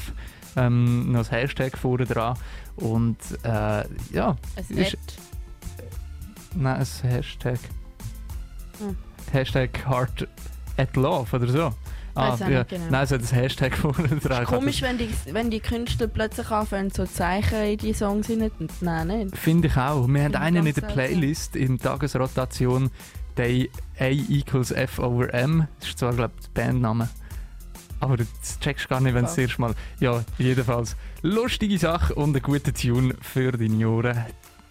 [0.56, 2.36] ähm, noch das Hashtag vorne dran
[2.76, 4.98] und äh, ja, Es ist- hat.
[6.54, 7.58] nein, ein Hashtag,
[8.78, 8.96] Hm.
[9.32, 10.28] Hashtag Heart
[10.76, 11.74] at Love oder so.
[12.18, 12.48] Auch ja.
[12.48, 12.84] nicht genau.
[12.90, 14.44] Nein, es hat ein Hashtag vorne dran.
[14.44, 19.30] Komisch, wenn die, wenn die Künstler plötzlich anfangen, so Zeichen in die Songs hineinzunehmen.
[19.30, 20.06] Finde ich auch.
[20.08, 20.82] Wir haben Finde ich einen in der.
[20.82, 22.90] Playlist in Tagesrotation,
[23.36, 23.66] der
[24.00, 25.68] A equals F over M.
[25.78, 27.08] Das ist zwar, glaube ich, der Bandname.
[28.00, 28.28] Aber das
[28.60, 29.74] checkst du gar nicht, wenn du das erste Mal.
[30.00, 30.96] Ja, jedenfalls.
[31.22, 34.24] Lustige Sache und ein guter Tune für deine Ohren.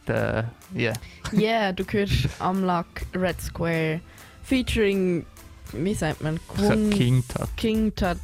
[0.08, 0.94] Der, yeah.
[1.34, 4.00] Yeah, du hörst Amlak Red Square
[4.44, 5.26] featuring
[5.74, 6.40] wie sagt man?
[6.58, 7.48] Sag King Tut.
[7.58, 8.18] King Tut.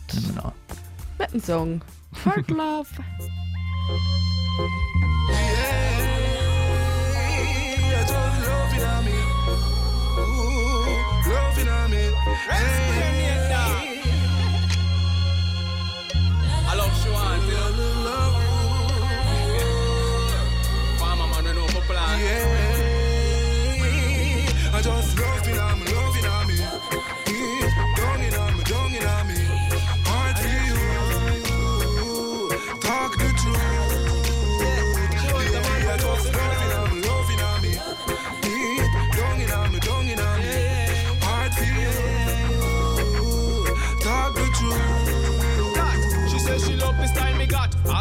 [0.44, 0.52] An.
[1.20, 1.82] Mit einem Song.
[2.26, 2.88] Hard Love.
[12.50, 13.23] I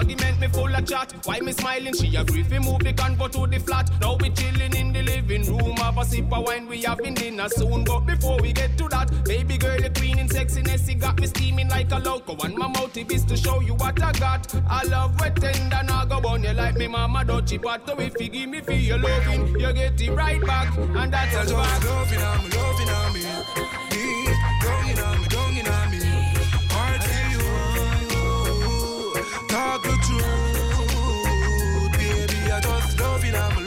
[0.03, 1.15] Argument me full of chat.
[1.27, 1.95] Why me smiling?
[1.95, 3.89] She agree fi move the convo to the flat.
[4.01, 5.77] Now we chilling in the living room.
[5.77, 6.67] Have a sip of wine.
[6.67, 7.85] We having dinner soon.
[7.85, 10.89] But before we get to that, baby girl, the queen in sexiness.
[10.89, 12.37] You got me steaming like a loco.
[12.45, 14.53] And my motive is to show you what I got.
[14.69, 15.83] I love wet tender.
[15.85, 17.59] Now go on you like me mama dodgy.
[17.59, 20.77] But if you give me for your loving, you get it right back.
[20.79, 21.85] And that's I a fact.
[21.85, 22.87] loving I'm loving.
[24.63, 25.42] Down in on me, down
[29.53, 32.51] Talk the truth, baby.
[32.51, 33.62] I just loving on me,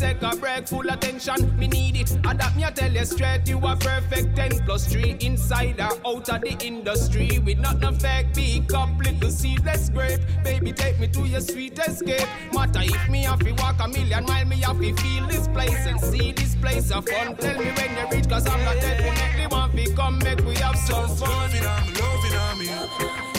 [0.00, 1.56] take a break, full attention.
[1.58, 2.10] Me need it.
[2.24, 4.34] Adapt me, I tell you straight, you are perfect.
[4.34, 7.38] 10 plus 3 insider, out of the industry.
[7.44, 10.20] With not no fake, big cup, little seedless grape.
[10.42, 12.26] Baby, take me to your sweet escape.
[12.52, 15.86] Matter if me have to walk a million mile, me have to feel this place
[15.86, 17.36] and see this place of fun.
[17.36, 20.76] Tell me when you reach, cause I'm not definitely want to come, make we have
[20.76, 21.28] some fun.
[21.28, 22.66] Loving on me, loving on me.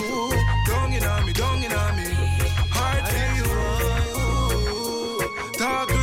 [0.06, 0.32] Ooh,
[0.68, 2.06] down in on me, down in on me.
[2.70, 3.50] Heart for you.
[5.58, 6.01] Talk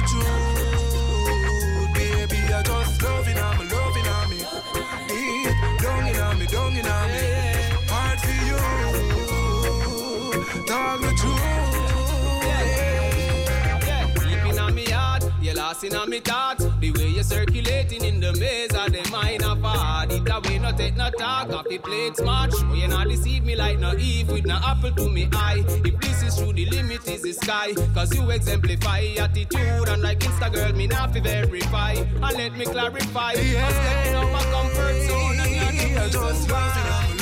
[15.69, 16.67] heart, you lost in on me thoughts.
[16.81, 20.13] The way you're circulating in the maze of the mind of heart.
[20.13, 22.53] It away, no take no talk, off the plate smart.
[22.53, 25.65] Show you not deceive me like no Eve with no apple to me eye.
[25.85, 27.75] If this is true, the limit is the sky.
[27.95, 31.93] Cause you exemplify attitude, and like Insta girl, me not fi verify.
[31.93, 33.33] And let me clarify.
[33.33, 33.67] Yeah.
[33.67, 37.18] I'm stepping out my comfort zone, and you're the just.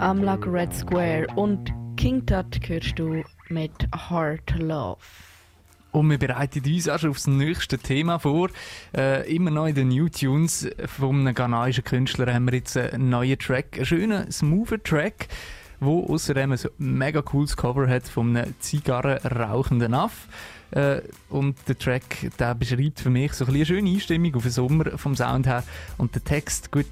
[0.00, 3.70] Amlak Red Square und King Tut hörst du mit
[4.08, 4.96] Heart Love.
[5.92, 8.48] Und wir bereiten uns auch schon aufs nächste Thema vor.
[8.96, 13.10] Äh, immer noch in den New Tunes von einem ghanaischen Künstler haben wir jetzt einen
[13.10, 15.28] neuen Track, einen schönen, smoothen Track,
[15.80, 20.28] wo außerdem ein mega cooles Cover hat von einem zigarrenrauchenden Aff.
[20.72, 21.00] Äh,
[21.30, 24.52] und der Track der beschreibt für mich so ein bisschen eine schöne Einstimmung auf den
[24.52, 25.64] Sommer vom Sound her.
[25.98, 26.86] Und der Text, gut,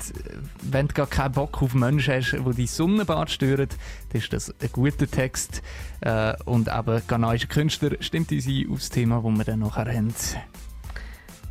[0.62, 3.68] wenn du gar keinen Bock auf Menschen hast, die dein Sonnenbad stören,
[4.10, 5.62] dann ist das ein guter Text.
[6.00, 10.14] Äh, und eben ghanaischer Künstler stimmt uns ein aufs Thema, das wir dann nachher haben.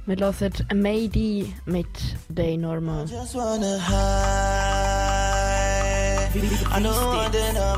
[0.05, 1.87] Wir hören Mayday mit
[2.29, 3.05] Day Normal.
[6.29, 7.75] I don't want to know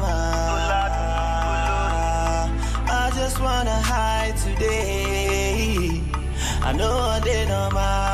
[2.91, 6.01] I just wanna hide today.
[6.61, 8.08] I know they know my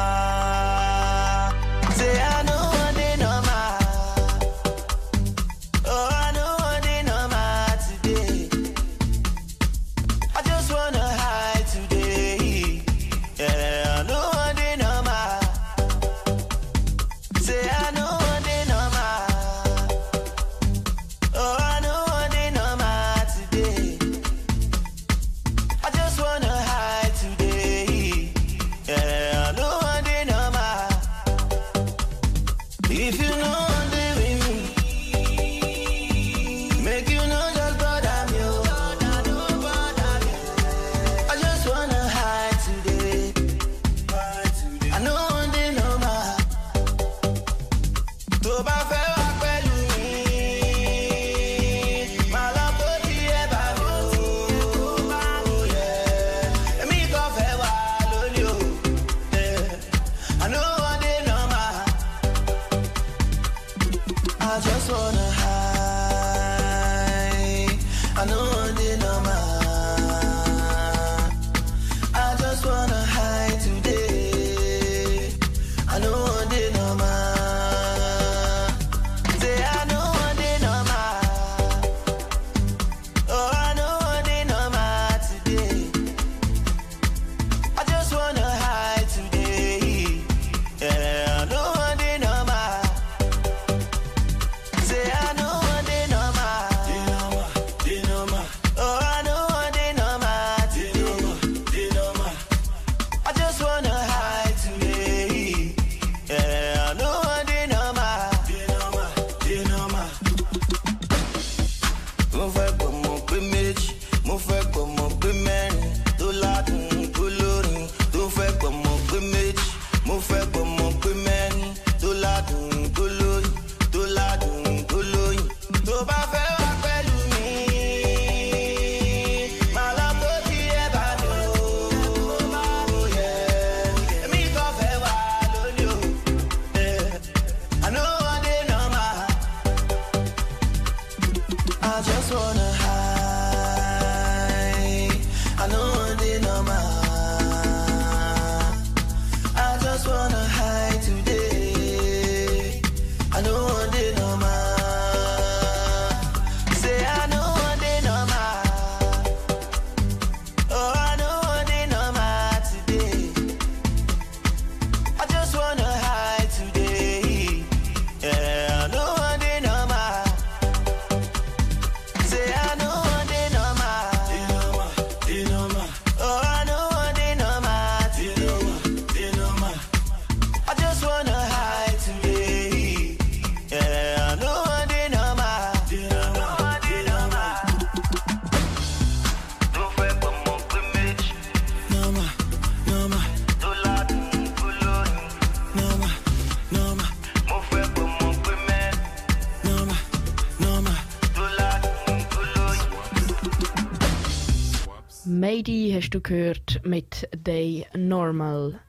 [206.15, 208.79] du gehört mit Day Normal.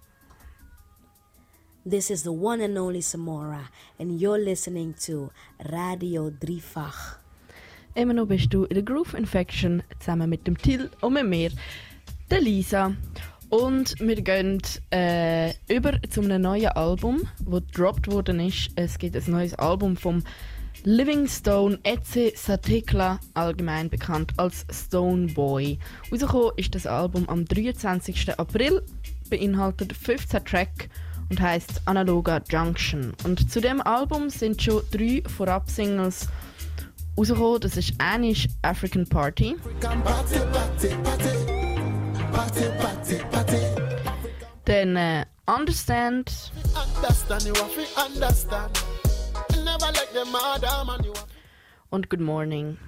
[1.85, 3.69] This is the one and only Samora,
[3.99, 5.31] and you're listening to
[5.73, 7.19] Radio Dreifach.
[7.97, 11.51] Immer noch bist du in der Groove Infection zusammen mit dem Till und mit mir,
[12.31, 12.95] der Lisa.
[13.49, 14.63] Und wir gehen
[14.93, 18.71] äh, über zu einem neuen Album, das gedroppt worden ist.
[18.77, 20.23] Es gibt ein neues Album vom
[20.89, 25.81] Livingstone Eze Satekla, allgemein bekannt als Stone Boy.
[26.13, 28.39] Rausgekommen ist das Album am 23.
[28.39, 28.85] April,
[29.29, 30.87] beinhaltet 15 Tracks
[31.29, 33.15] und heißt Analoga Junction.
[33.25, 36.29] Und zu dem Album sind schon drei Vorab-Singles
[37.19, 37.61] rausgekommen.
[37.63, 39.57] Das ist Anish African Party.
[44.65, 46.53] Dann äh, Understand.
[47.03, 48.96] Understand
[51.91, 52.79] und Good Morning.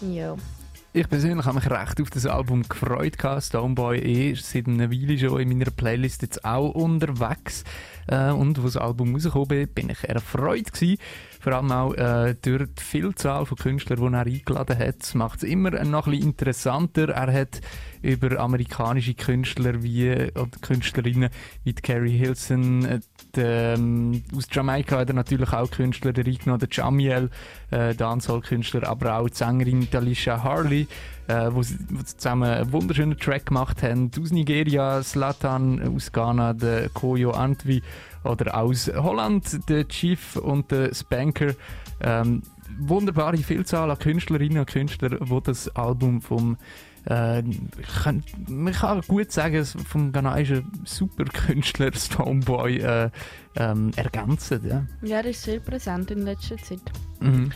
[0.00, 0.53] in
[0.96, 3.16] Ich persönlich habe mich recht auf das Album gefreut.
[3.40, 7.64] Stoneboy ist seit einer Weile schon in meiner Playlist jetzt auch unterwegs.
[8.06, 10.98] Äh, und als das Album rausgekommen ist, bin ich erfreut gewesen.
[11.40, 15.14] Vor allem auch äh, durch die Vielzahl von Künstlern, die er eingeladen hat.
[15.16, 17.08] Macht es immer noch ein interessanter.
[17.08, 17.60] Er hat
[18.04, 21.30] über amerikanische Künstler wie, oder Künstlerinnen
[21.64, 23.00] wie die Carrie Hilson, äh,
[23.36, 27.30] ähm, aus Jamaika hat er natürlich auch Künstler reingenommen, der Jamiel,
[27.70, 30.83] äh, Dancehall-Künstler, aber auch die Sängerin Talisha Harley,
[31.28, 34.10] äh, wo, sie- wo sie zusammen einen wunderschönen Track gemacht haben.
[34.20, 37.82] Aus Nigeria, Slatan, aus Ghana, der Koyo Antwi
[38.24, 41.54] oder aus Holland, der Chief und der Spanker.
[42.00, 42.42] Ähm,
[42.78, 46.56] wunderbare Vielzahl an Künstlerinnen und Künstlern, die das Album vom
[47.08, 53.10] äh, ich kann, man kann gut sagen, es vom ghanaischen Superkünstler Stoneboy äh,
[53.56, 54.60] ähm, ergänzen.
[54.66, 54.86] Ja.
[55.02, 56.80] Ja, er ist sehr präsent in letzter Zeit.
[57.20, 57.52] Mhm.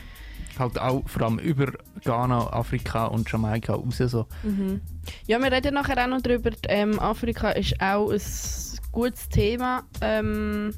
[0.58, 1.72] Halt auch vor allem über
[2.04, 3.98] Ghana, Afrika und Jamaika raus.
[3.98, 4.26] So.
[4.42, 4.80] Mhm.
[5.26, 6.50] Ja, wir reden nachher auch noch darüber.
[6.68, 8.20] Ähm, Afrika ist auch ein
[8.92, 10.74] gutes Thema ähm,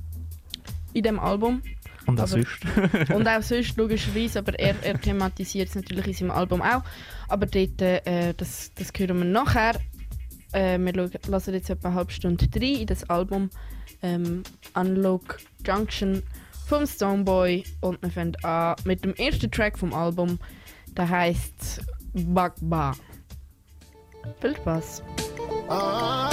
[0.93, 1.63] in dem Album.
[2.07, 3.11] Und auch Aber- sonst.
[3.15, 6.83] und auch sonst, logischerweise, aber er, er thematisiert es natürlich in seinem Album auch.
[7.29, 9.77] Aber dort, äh, das, das hören wir nachher.
[10.53, 13.51] Äh, wir lassen jetzt etwa eine halbe Stunde rein in das Album
[14.03, 14.43] ähm,
[14.75, 16.23] Unlock Junction
[16.71, 20.39] vom Stoneboy und wir fangen an mit dem ersten Track vom Album,
[20.97, 22.93] der heißt Bagba.
[24.41, 25.03] Viel Spaß.
[25.69, 26.31] I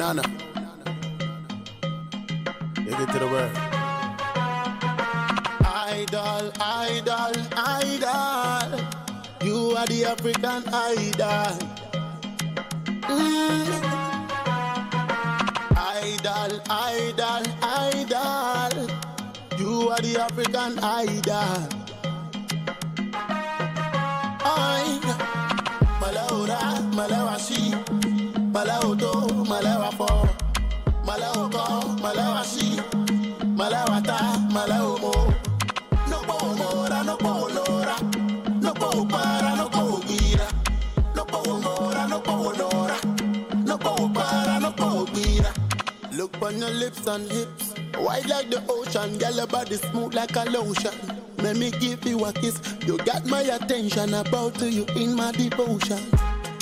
[0.00, 0.22] Nana.
[2.74, 3.54] Take it to the world.
[5.92, 8.68] Idol, idol, idol.
[9.44, 11.52] You are the African idol.
[13.12, 13.68] Mm.
[15.76, 18.72] Idol, idol, idol.
[19.58, 21.60] You are the African idol.
[24.48, 24.98] I,
[26.00, 26.60] Malaura,
[26.96, 27.72] Malawa she,
[29.50, 29.89] Malawa
[46.12, 50.44] Look on your lips and hips, wide like the ocean, girl body smooth like a
[50.50, 50.92] lotion.
[51.38, 55.32] Let me give you a kiss, you got my attention, about to you in my
[55.32, 55.98] devotion.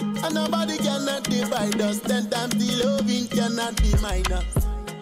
[0.00, 2.00] And nobody cannot divide us.
[2.00, 4.57] Ten times the loving cannot be minus.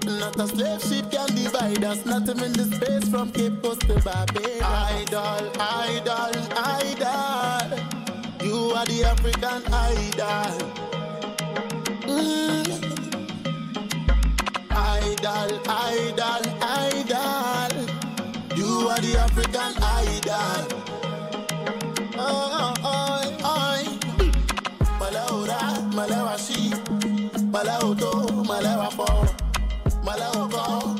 [0.06, 2.04] Not a slave ship can divide us.
[2.06, 4.62] Not even the space from Cape Coast to Barbados.
[4.62, 7.78] Idol, idol, idol.
[8.40, 10.52] You are the African idol.
[12.06, 12.66] Mm.
[14.70, 17.72] Idol, idol, idol.
[18.56, 20.62] You are the African idol.
[22.16, 23.66] Oh, oh, oh.
[25.00, 25.58] Malaura,
[25.92, 26.70] Malawa she,
[28.46, 28.95] Malawa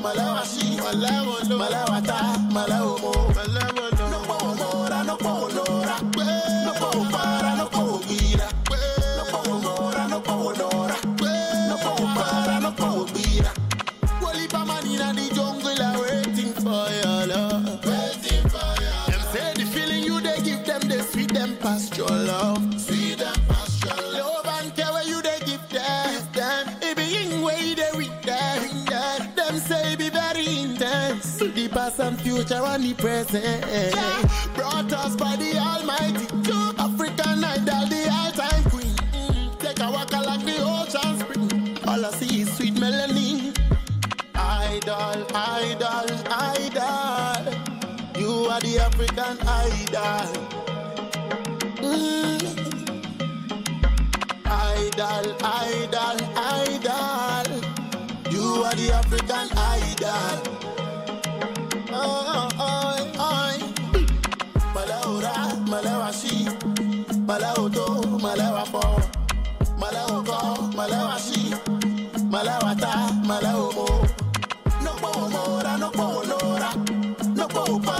[0.07, 3.11] malawa si malawo lo malawata malawo mo.
[3.35, 5.95] Malawo lo no po olora no po olora
[32.37, 33.63] future and the present.
[34.53, 36.25] Brought us by the Almighty.
[36.77, 38.95] African idol, the all-time queen.
[39.57, 41.77] Take a walk along the ocean spring.
[41.87, 43.57] All I see is sweet melanin.
[44.35, 47.43] Idol, idol, idol.
[48.21, 50.27] You are the African idol.
[51.81, 52.41] Mm.
[54.45, 57.47] Idol, idol, idol.
[58.31, 60.66] You are the African idol.
[67.37, 67.85] màláwo tó
[68.23, 68.87] màláwa pọ̀
[69.81, 70.41] màláwo kọ́
[70.77, 71.39] màláwa sí
[72.33, 72.91] màláwa tá
[73.29, 73.89] màláwo mọ́
[74.83, 75.11] nọ́pọ̀
[77.85, 77.96] wò.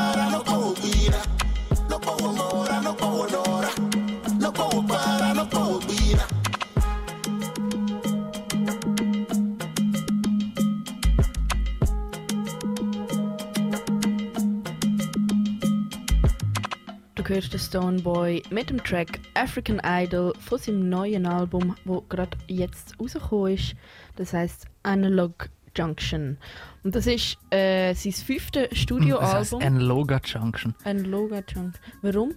[17.38, 23.00] Hörst den Stoneboy mit dem Track African Idol von seinem neuen Album, wo gerade jetzt
[23.00, 23.76] rausgekommen ist.
[24.16, 26.40] Das heißt Analog Junction.
[26.84, 29.62] Und das ist äh, sein fünftes Das heisst Studioalbum.
[29.62, 30.74] Analoga Junction.
[30.84, 31.74] Analog Junction.
[32.02, 32.34] Warum?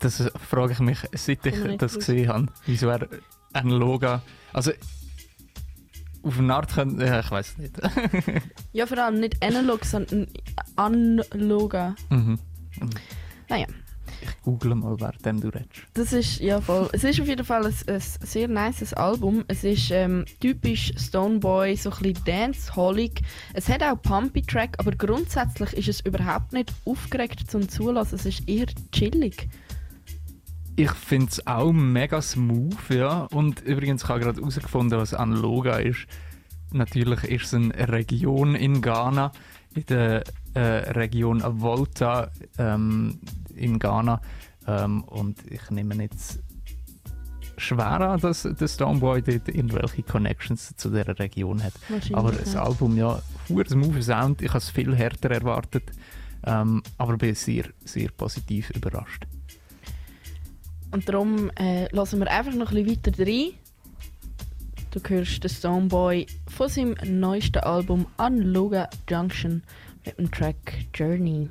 [0.00, 0.20] Das
[0.50, 2.46] frage ich mich, seit ich das gesehen habe.
[2.66, 3.06] Wieso er
[3.52, 4.22] Analoga.
[4.52, 4.72] Also.
[6.24, 7.06] Auf eine Art könnte.
[7.06, 7.80] Ja, ich weiß nicht.
[8.72, 10.26] Ja, vor allem nicht analog, sondern
[10.74, 11.94] analoga.
[12.10, 12.40] mhm.
[13.48, 13.66] Naja.
[14.22, 15.82] Ich google mal, während du redest.
[15.94, 16.88] Das ist, ja voll.
[16.92, 19.44] Es ist auf jeden Fall ein, ein sehr nice Album.
[19.48, 23.22] Es ist ähm, typisch Stoneboy, so ein bisschen danceholic.
[23.52, 28.14] Es hat auch pumpy Track, aber grundsätzlich ist es überhaupt nicht aufgeregt zum Zulassen.
[28.14, 29.48] Es ist eher chillig.
[30.76, 33.26] Ich finde es auch mega smooth, ja.
[33.32, 36.06] Und übrigens, ich habe gerade herausgefunden, was Analoga ist.
[36.70, 39.32] Natürlich ist es eine Region in Ghana,
[39.74, 42.30] in der äh, Region Volta.
[42.58, 43.18] Ähm,
[43.62, 44.20] in Ghana.
[44.66, 46.40] Ähm, und ich nehme jetzt
[47.56, 51.74] schwer an, dass der Stoneboy dort irgendwelche Connections zu dieser Region hat.
[52.12, 52.56] Aber das.
[52.56, 54.42] Album, ja, fuhr hoher Move Sound.
[54.42, 55.84] ich habe es viel härter erwartet,
[56.44, 59.26] ähm, aber bin sehr, sehr positiv überrascht.
[60.90, 63.50] Und darum äh, lassen wir einfach noch ein bisschen weiter rein.
[64.90, 69.62] Du hörst den Stoneboy von seinem neuesten Album Unluga Junction
[70.04, 71.48] mit dem Track Journey.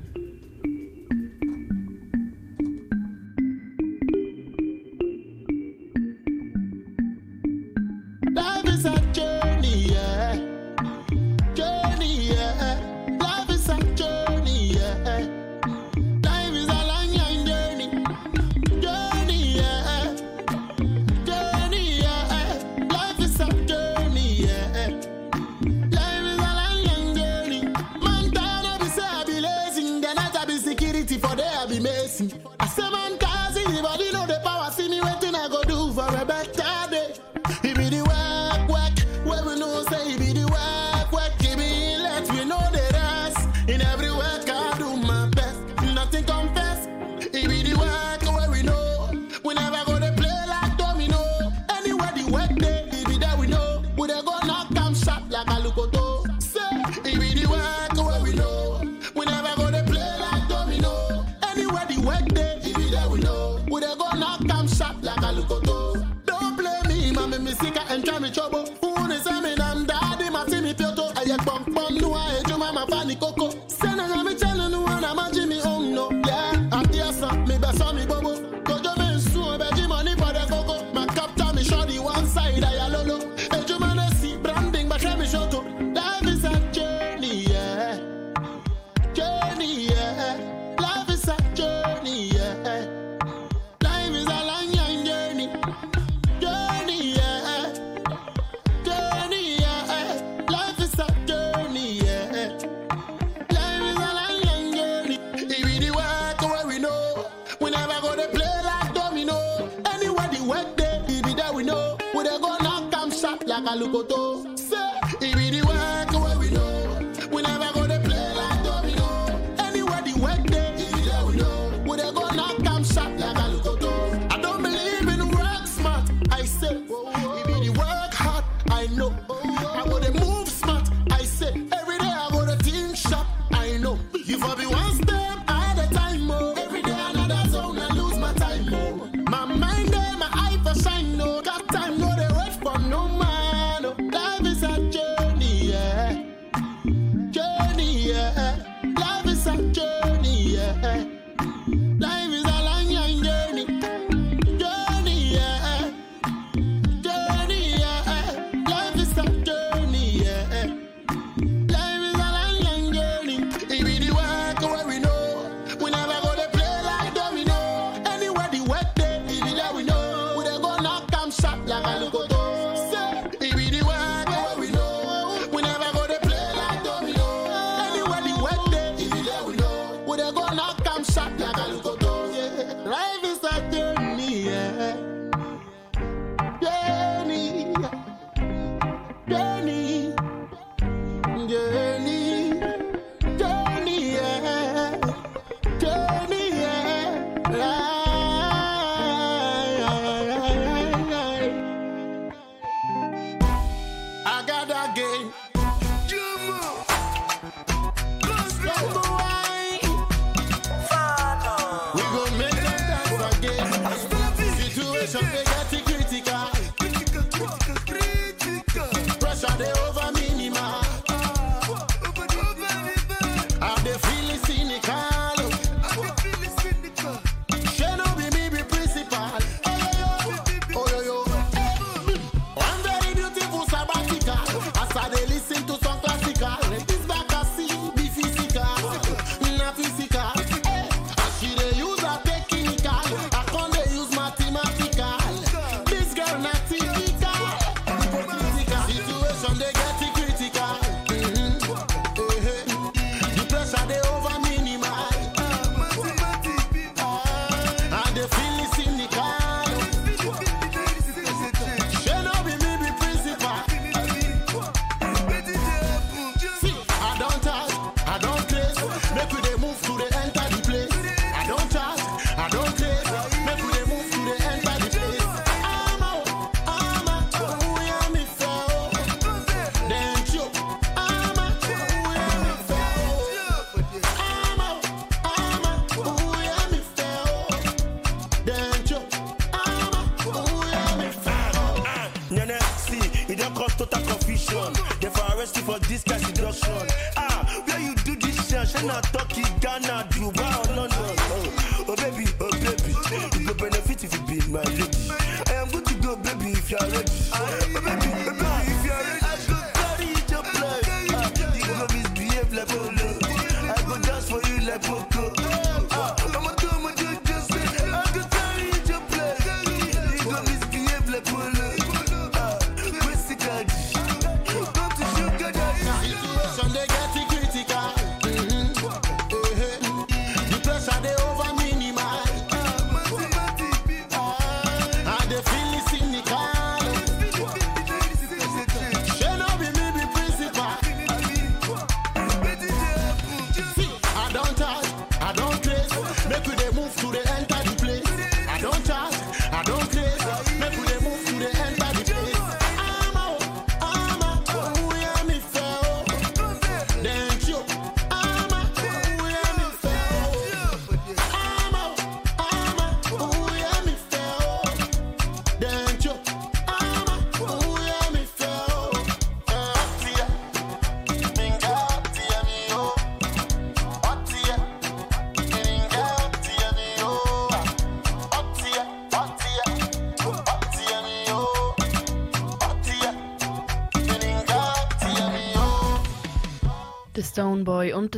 [180.21, 181.40] they gonna come shot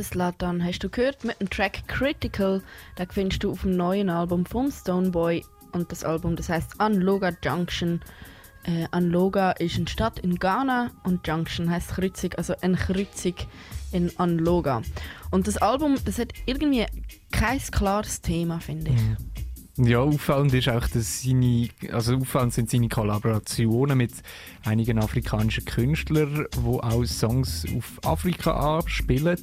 [0.04, 2.62] Slatan hast du gehört mit dem Track Critical.
[2.98, 5.44] Den findest du auf dem neuen Album vom Stoneboy.
[5.72, 8.00] Und das Album, das heißt Anloga Junction.
[8.64, 13.34] Äh, Anloga ist eine Stadt in Ghana und Junction heißt Kreuzung, also eine Kreuzung
[13.92, 14.82] in Anloga.
[15.30, 16.86] Und das Album, das hat irgendwie
[17.32, 19.33] kein klares Thema, finde ich.
[19.76, 24.12] Ja, auffallend ist auch, dass seine, also auffallend sind seine Kollaborationen mit
[24.64, 29.40] einigen afrikanischen Künstlern, die auch Songs auf Afrika anspielen.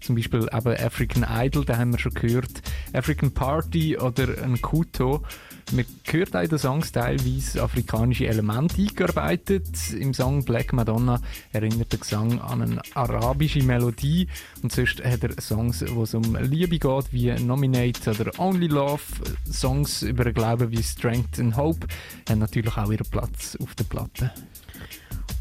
[0.00, 2.62] Zum Beispiel eben African Idol, da haben wir schon gehört,
[2.94, 5.22] African Party oder ein Kuto.
[5.72, 9.92] Man hört auch in den Songs teilweise afrikanische Elemente eingearbeitet.
[9.98, 11.20] Im Song Black Madonna
[11.52, 14.28] erinnert der Gesang an eine arabische Melodie.
[14.62, 19.02] Und sonst hat er Songs, wo es um Liebe geht, wie Nominate oder Only Love.
[19.50, 21.86] Songs über Glauben wie Strength and Hope
[22.28, 24.30] haben natürlich auch ihren Platz auf der Platte.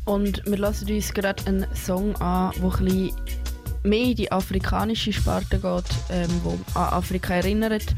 [0.05, 3.11] Und wir lassen uns gerade einen Song an, der ein bisschen
[3.83, 7.95] mehr in die afrikanische Sparte geht, ähm, wo an Afrika erinnert.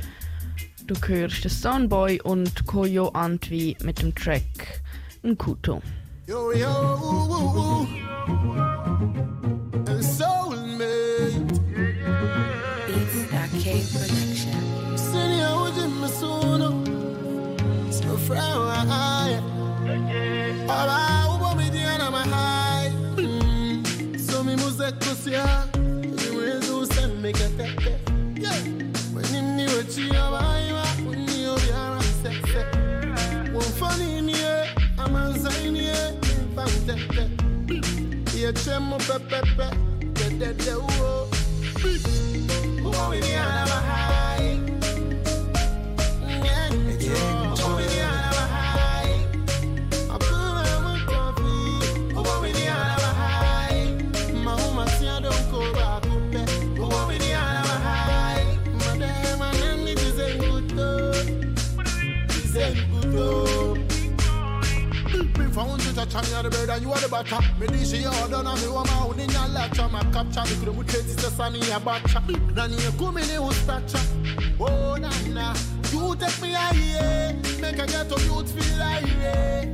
[0.88, 4.82] Du hörst den Stoneboy und Koyo Antwi mit dem Track
[5.24, 5.82] Nkuto.
[6.28, 7.88] Yo, yo, ooh, ooh, ooh.
[9.88, 11.42] And soulmate.
[12.88, 14.62] It's production.
[18.88, 19.42] Haya.
[20.70, 20.98] Aba
[21.34, 22.92] ubo midiana mahai.
[24.56, 25.75] Muze kusia.
[36.86, 37.24] pepe
[38.34, 39.68] Ye chemo pepe pepe
[40.14, 41.28] Dede de uo
[41.82, 43.55] Beat
[71.80, 72.22] bacha.
[72.56, 73.38] Na ni kumi ni.
[74.60, 75.54] Oh na na,
[75.92, 79.66] you take me high, make a get to youth feel yeah.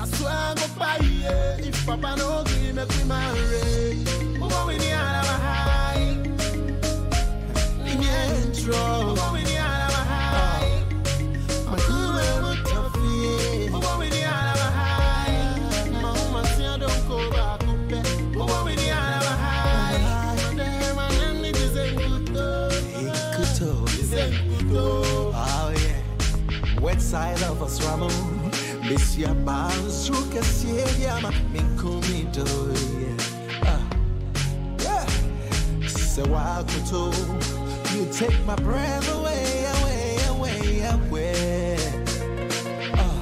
[0.00, 0.98] I swear I go buy.
[1.60, 3.67] If Papa no give me we marry.
[32.98, 33.16] Yeah.
[33.62, 33.86] Ah.
[35.86, 36.88] So I could.
[37.94, 41.76] You take my breath away, away, away, away.
[42.94, 43.20] Ah,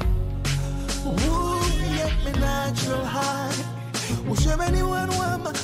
[1.06, 1.60] ooh,
[1.96, 3.54] yeah, me natural high.
[4.28, 5.08] Wish anyone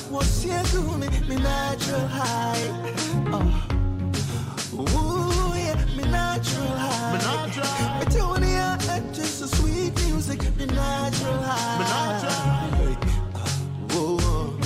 [0.09, 2.67] what's here to me, me natural high.
[3.31, 3.67] Ah.
[4.73, 6.82] Ooh, yeah, me natural high.
[10.27, 12.97] music, the natural high.
[13.91, 14.57] Oh.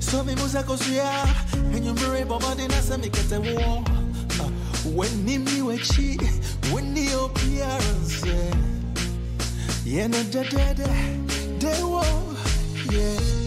[0.00, 1.10] So me muza kosuya
[1.84, 3.84] you mure baba de nasa me kete wo
[4.40, 4.50] uh,
[4.96, 6.16] when ni mi wechi
[6.72, 8.24] when ni appearance
[9.84, 10.06] yeah.
[10.06, 10.86] No da da da.
[11.58, 12.02] De wo
[12.90, 13.37] yeah.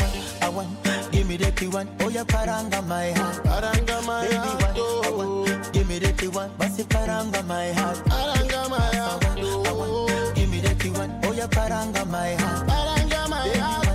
[0.00, 1.12] want, I want.
[1.12, 3.44] Give me the key one, oh yeah, paranga my heart.
[3.44, 5.02] Paranga my heart, oh.
[5.04, 5.72] I want.
[5.72, 7.98] Give me the key one, basi paranga my heart.
[8.06, 10.34] Paranga my heart, I want, I want.
[10.36, 12.68] Give me the key one, oh yeah, paranga my heart.
[12.68, 13.87] Paranga my heart.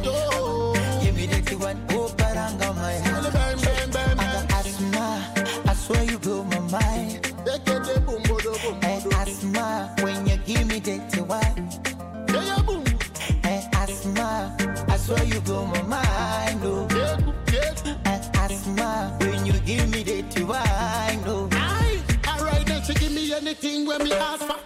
[23.97, 24.57] when me ask for.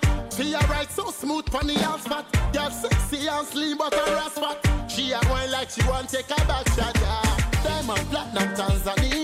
[0.53, 2.25] a ride so smooth on the asphalt.
[2.53, 4.43] Girl sexy and slim but a rasp.
[4.87, 6.95] She a going like she want take a back shot.
[6.95, 7.63] Yeah.
[7.63, 9.16] Diamond platinum Tanzania.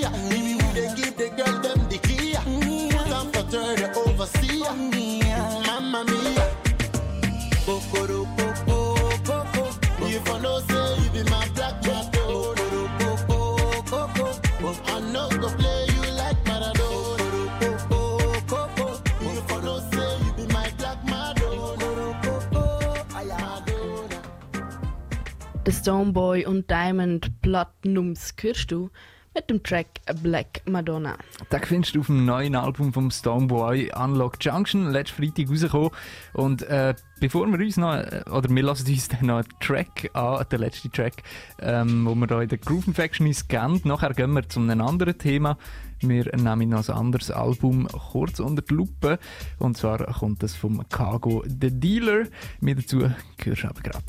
[25.84, 28.90] Stoneboy und Diamond Platinums hörst du
[29.36, 29.88] mit dem Track
[30.22, 31.18] Black Madonna.
[31.52, 35.90] Den findest du auf dem neuen Album vom Stoneboy Unlock Junction, letzten Freitag rausgekommen.
[36.32, 40.10] Und äh, bevor wir uns noch, äh, oder wir lassen uns dann noch einen Track
[40.14, 41.22] an, den letzten Track,
[41.60, 43.82] ähm, wo wir da in der Groove Infection uns kennen.
[43.84, 45.58] Nachher gehen wir zu einem anderen Thema.
[46.00, 49.20] Wir nehmen noch ein anderes Album kurz unter die Lupe.
[49.60, 52.28] Und zwar kommt das vom Cargo The Dealer.
[52.62, 54.06] Mir dazu gehörst du aber gerade.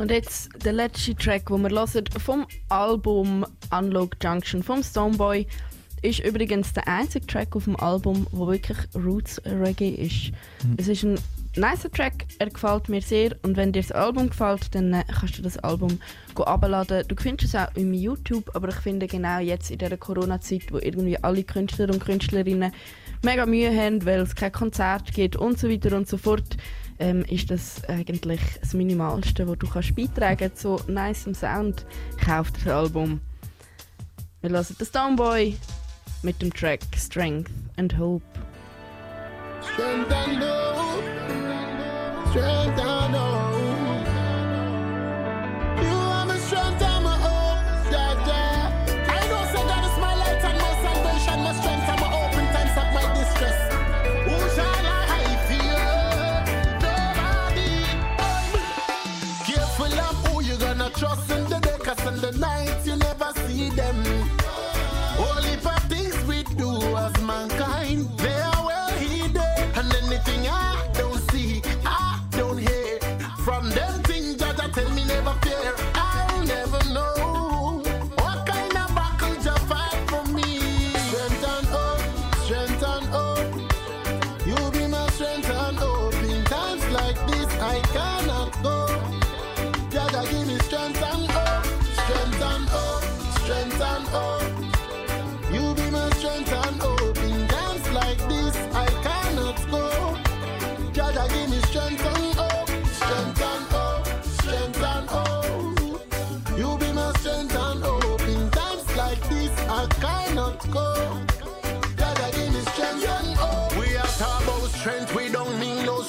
[0.00, 5.46] Und jetzt der letzte Track, den wir hören vom Album Unlock Junction vom Stoneboy,
[6.00, 10.32] ist übrigens der einzige Track auf dem Album, wo wirklich Roots Reggae ist.
[10.64, 10.76] Mhm.
[10.78, 11.18] Es ist ein
[11.54, 15.36] nicer Track, er gefällt mir sehr und wenn dir das Album gefällt, dann äh, kannst
[15.36, 16.00] du das Album
[16.34, 17.04] go abladen.
[17.06, 20.78] Du findest es auch im YouTube, aber ich finde genau jetzt in dieser Corona-Zeit, wo
[20.78, 22.72] irgendwie alle Künstler und Künstlerinnen
[23.22, 26.56] mega Mühe haben, weil es kein Konzert gibt und so weiter und so fort,
[27.00, 31.84] ähm, ist das eigentlich das Minimalste, was du kannst beitragen zu nice Sound.
[32.24, 33.20] Kauf das Album.
[34.42, 35.56] Wir hören den Stoneboy
[36.22, 38.24] mit dem Track Strength and Hope.
[39.62, 41.04] Strength and hope.
[42.30, 43.59] Strength and hope.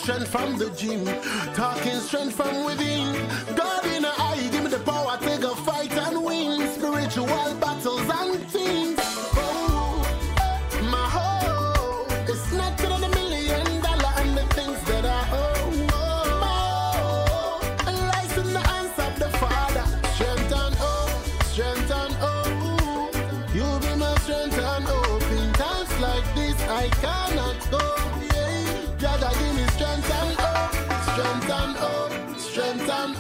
[0.01, 1.05] Strength from the gym.
[1.53, 3.13] Talking strength from within.
[3.55, 6.67] God in the eye, give me the power, take a fight and win.
[6.73, 7.27] Spiritual
[7.59, 8.50] battles and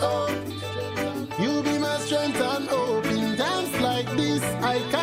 [0.01, 0.31] hope.
[1.39, 3.05] You be my strength and hope.
[3.05, 5.00] In times like this, I cannot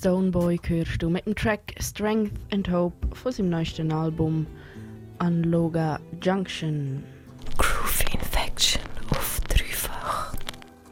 [0.00, 4.46] Stoneboy hörst du mit dem Track Strength and Hope von seinem neuesten Album
[5.18, 7.04] Unloga Junction.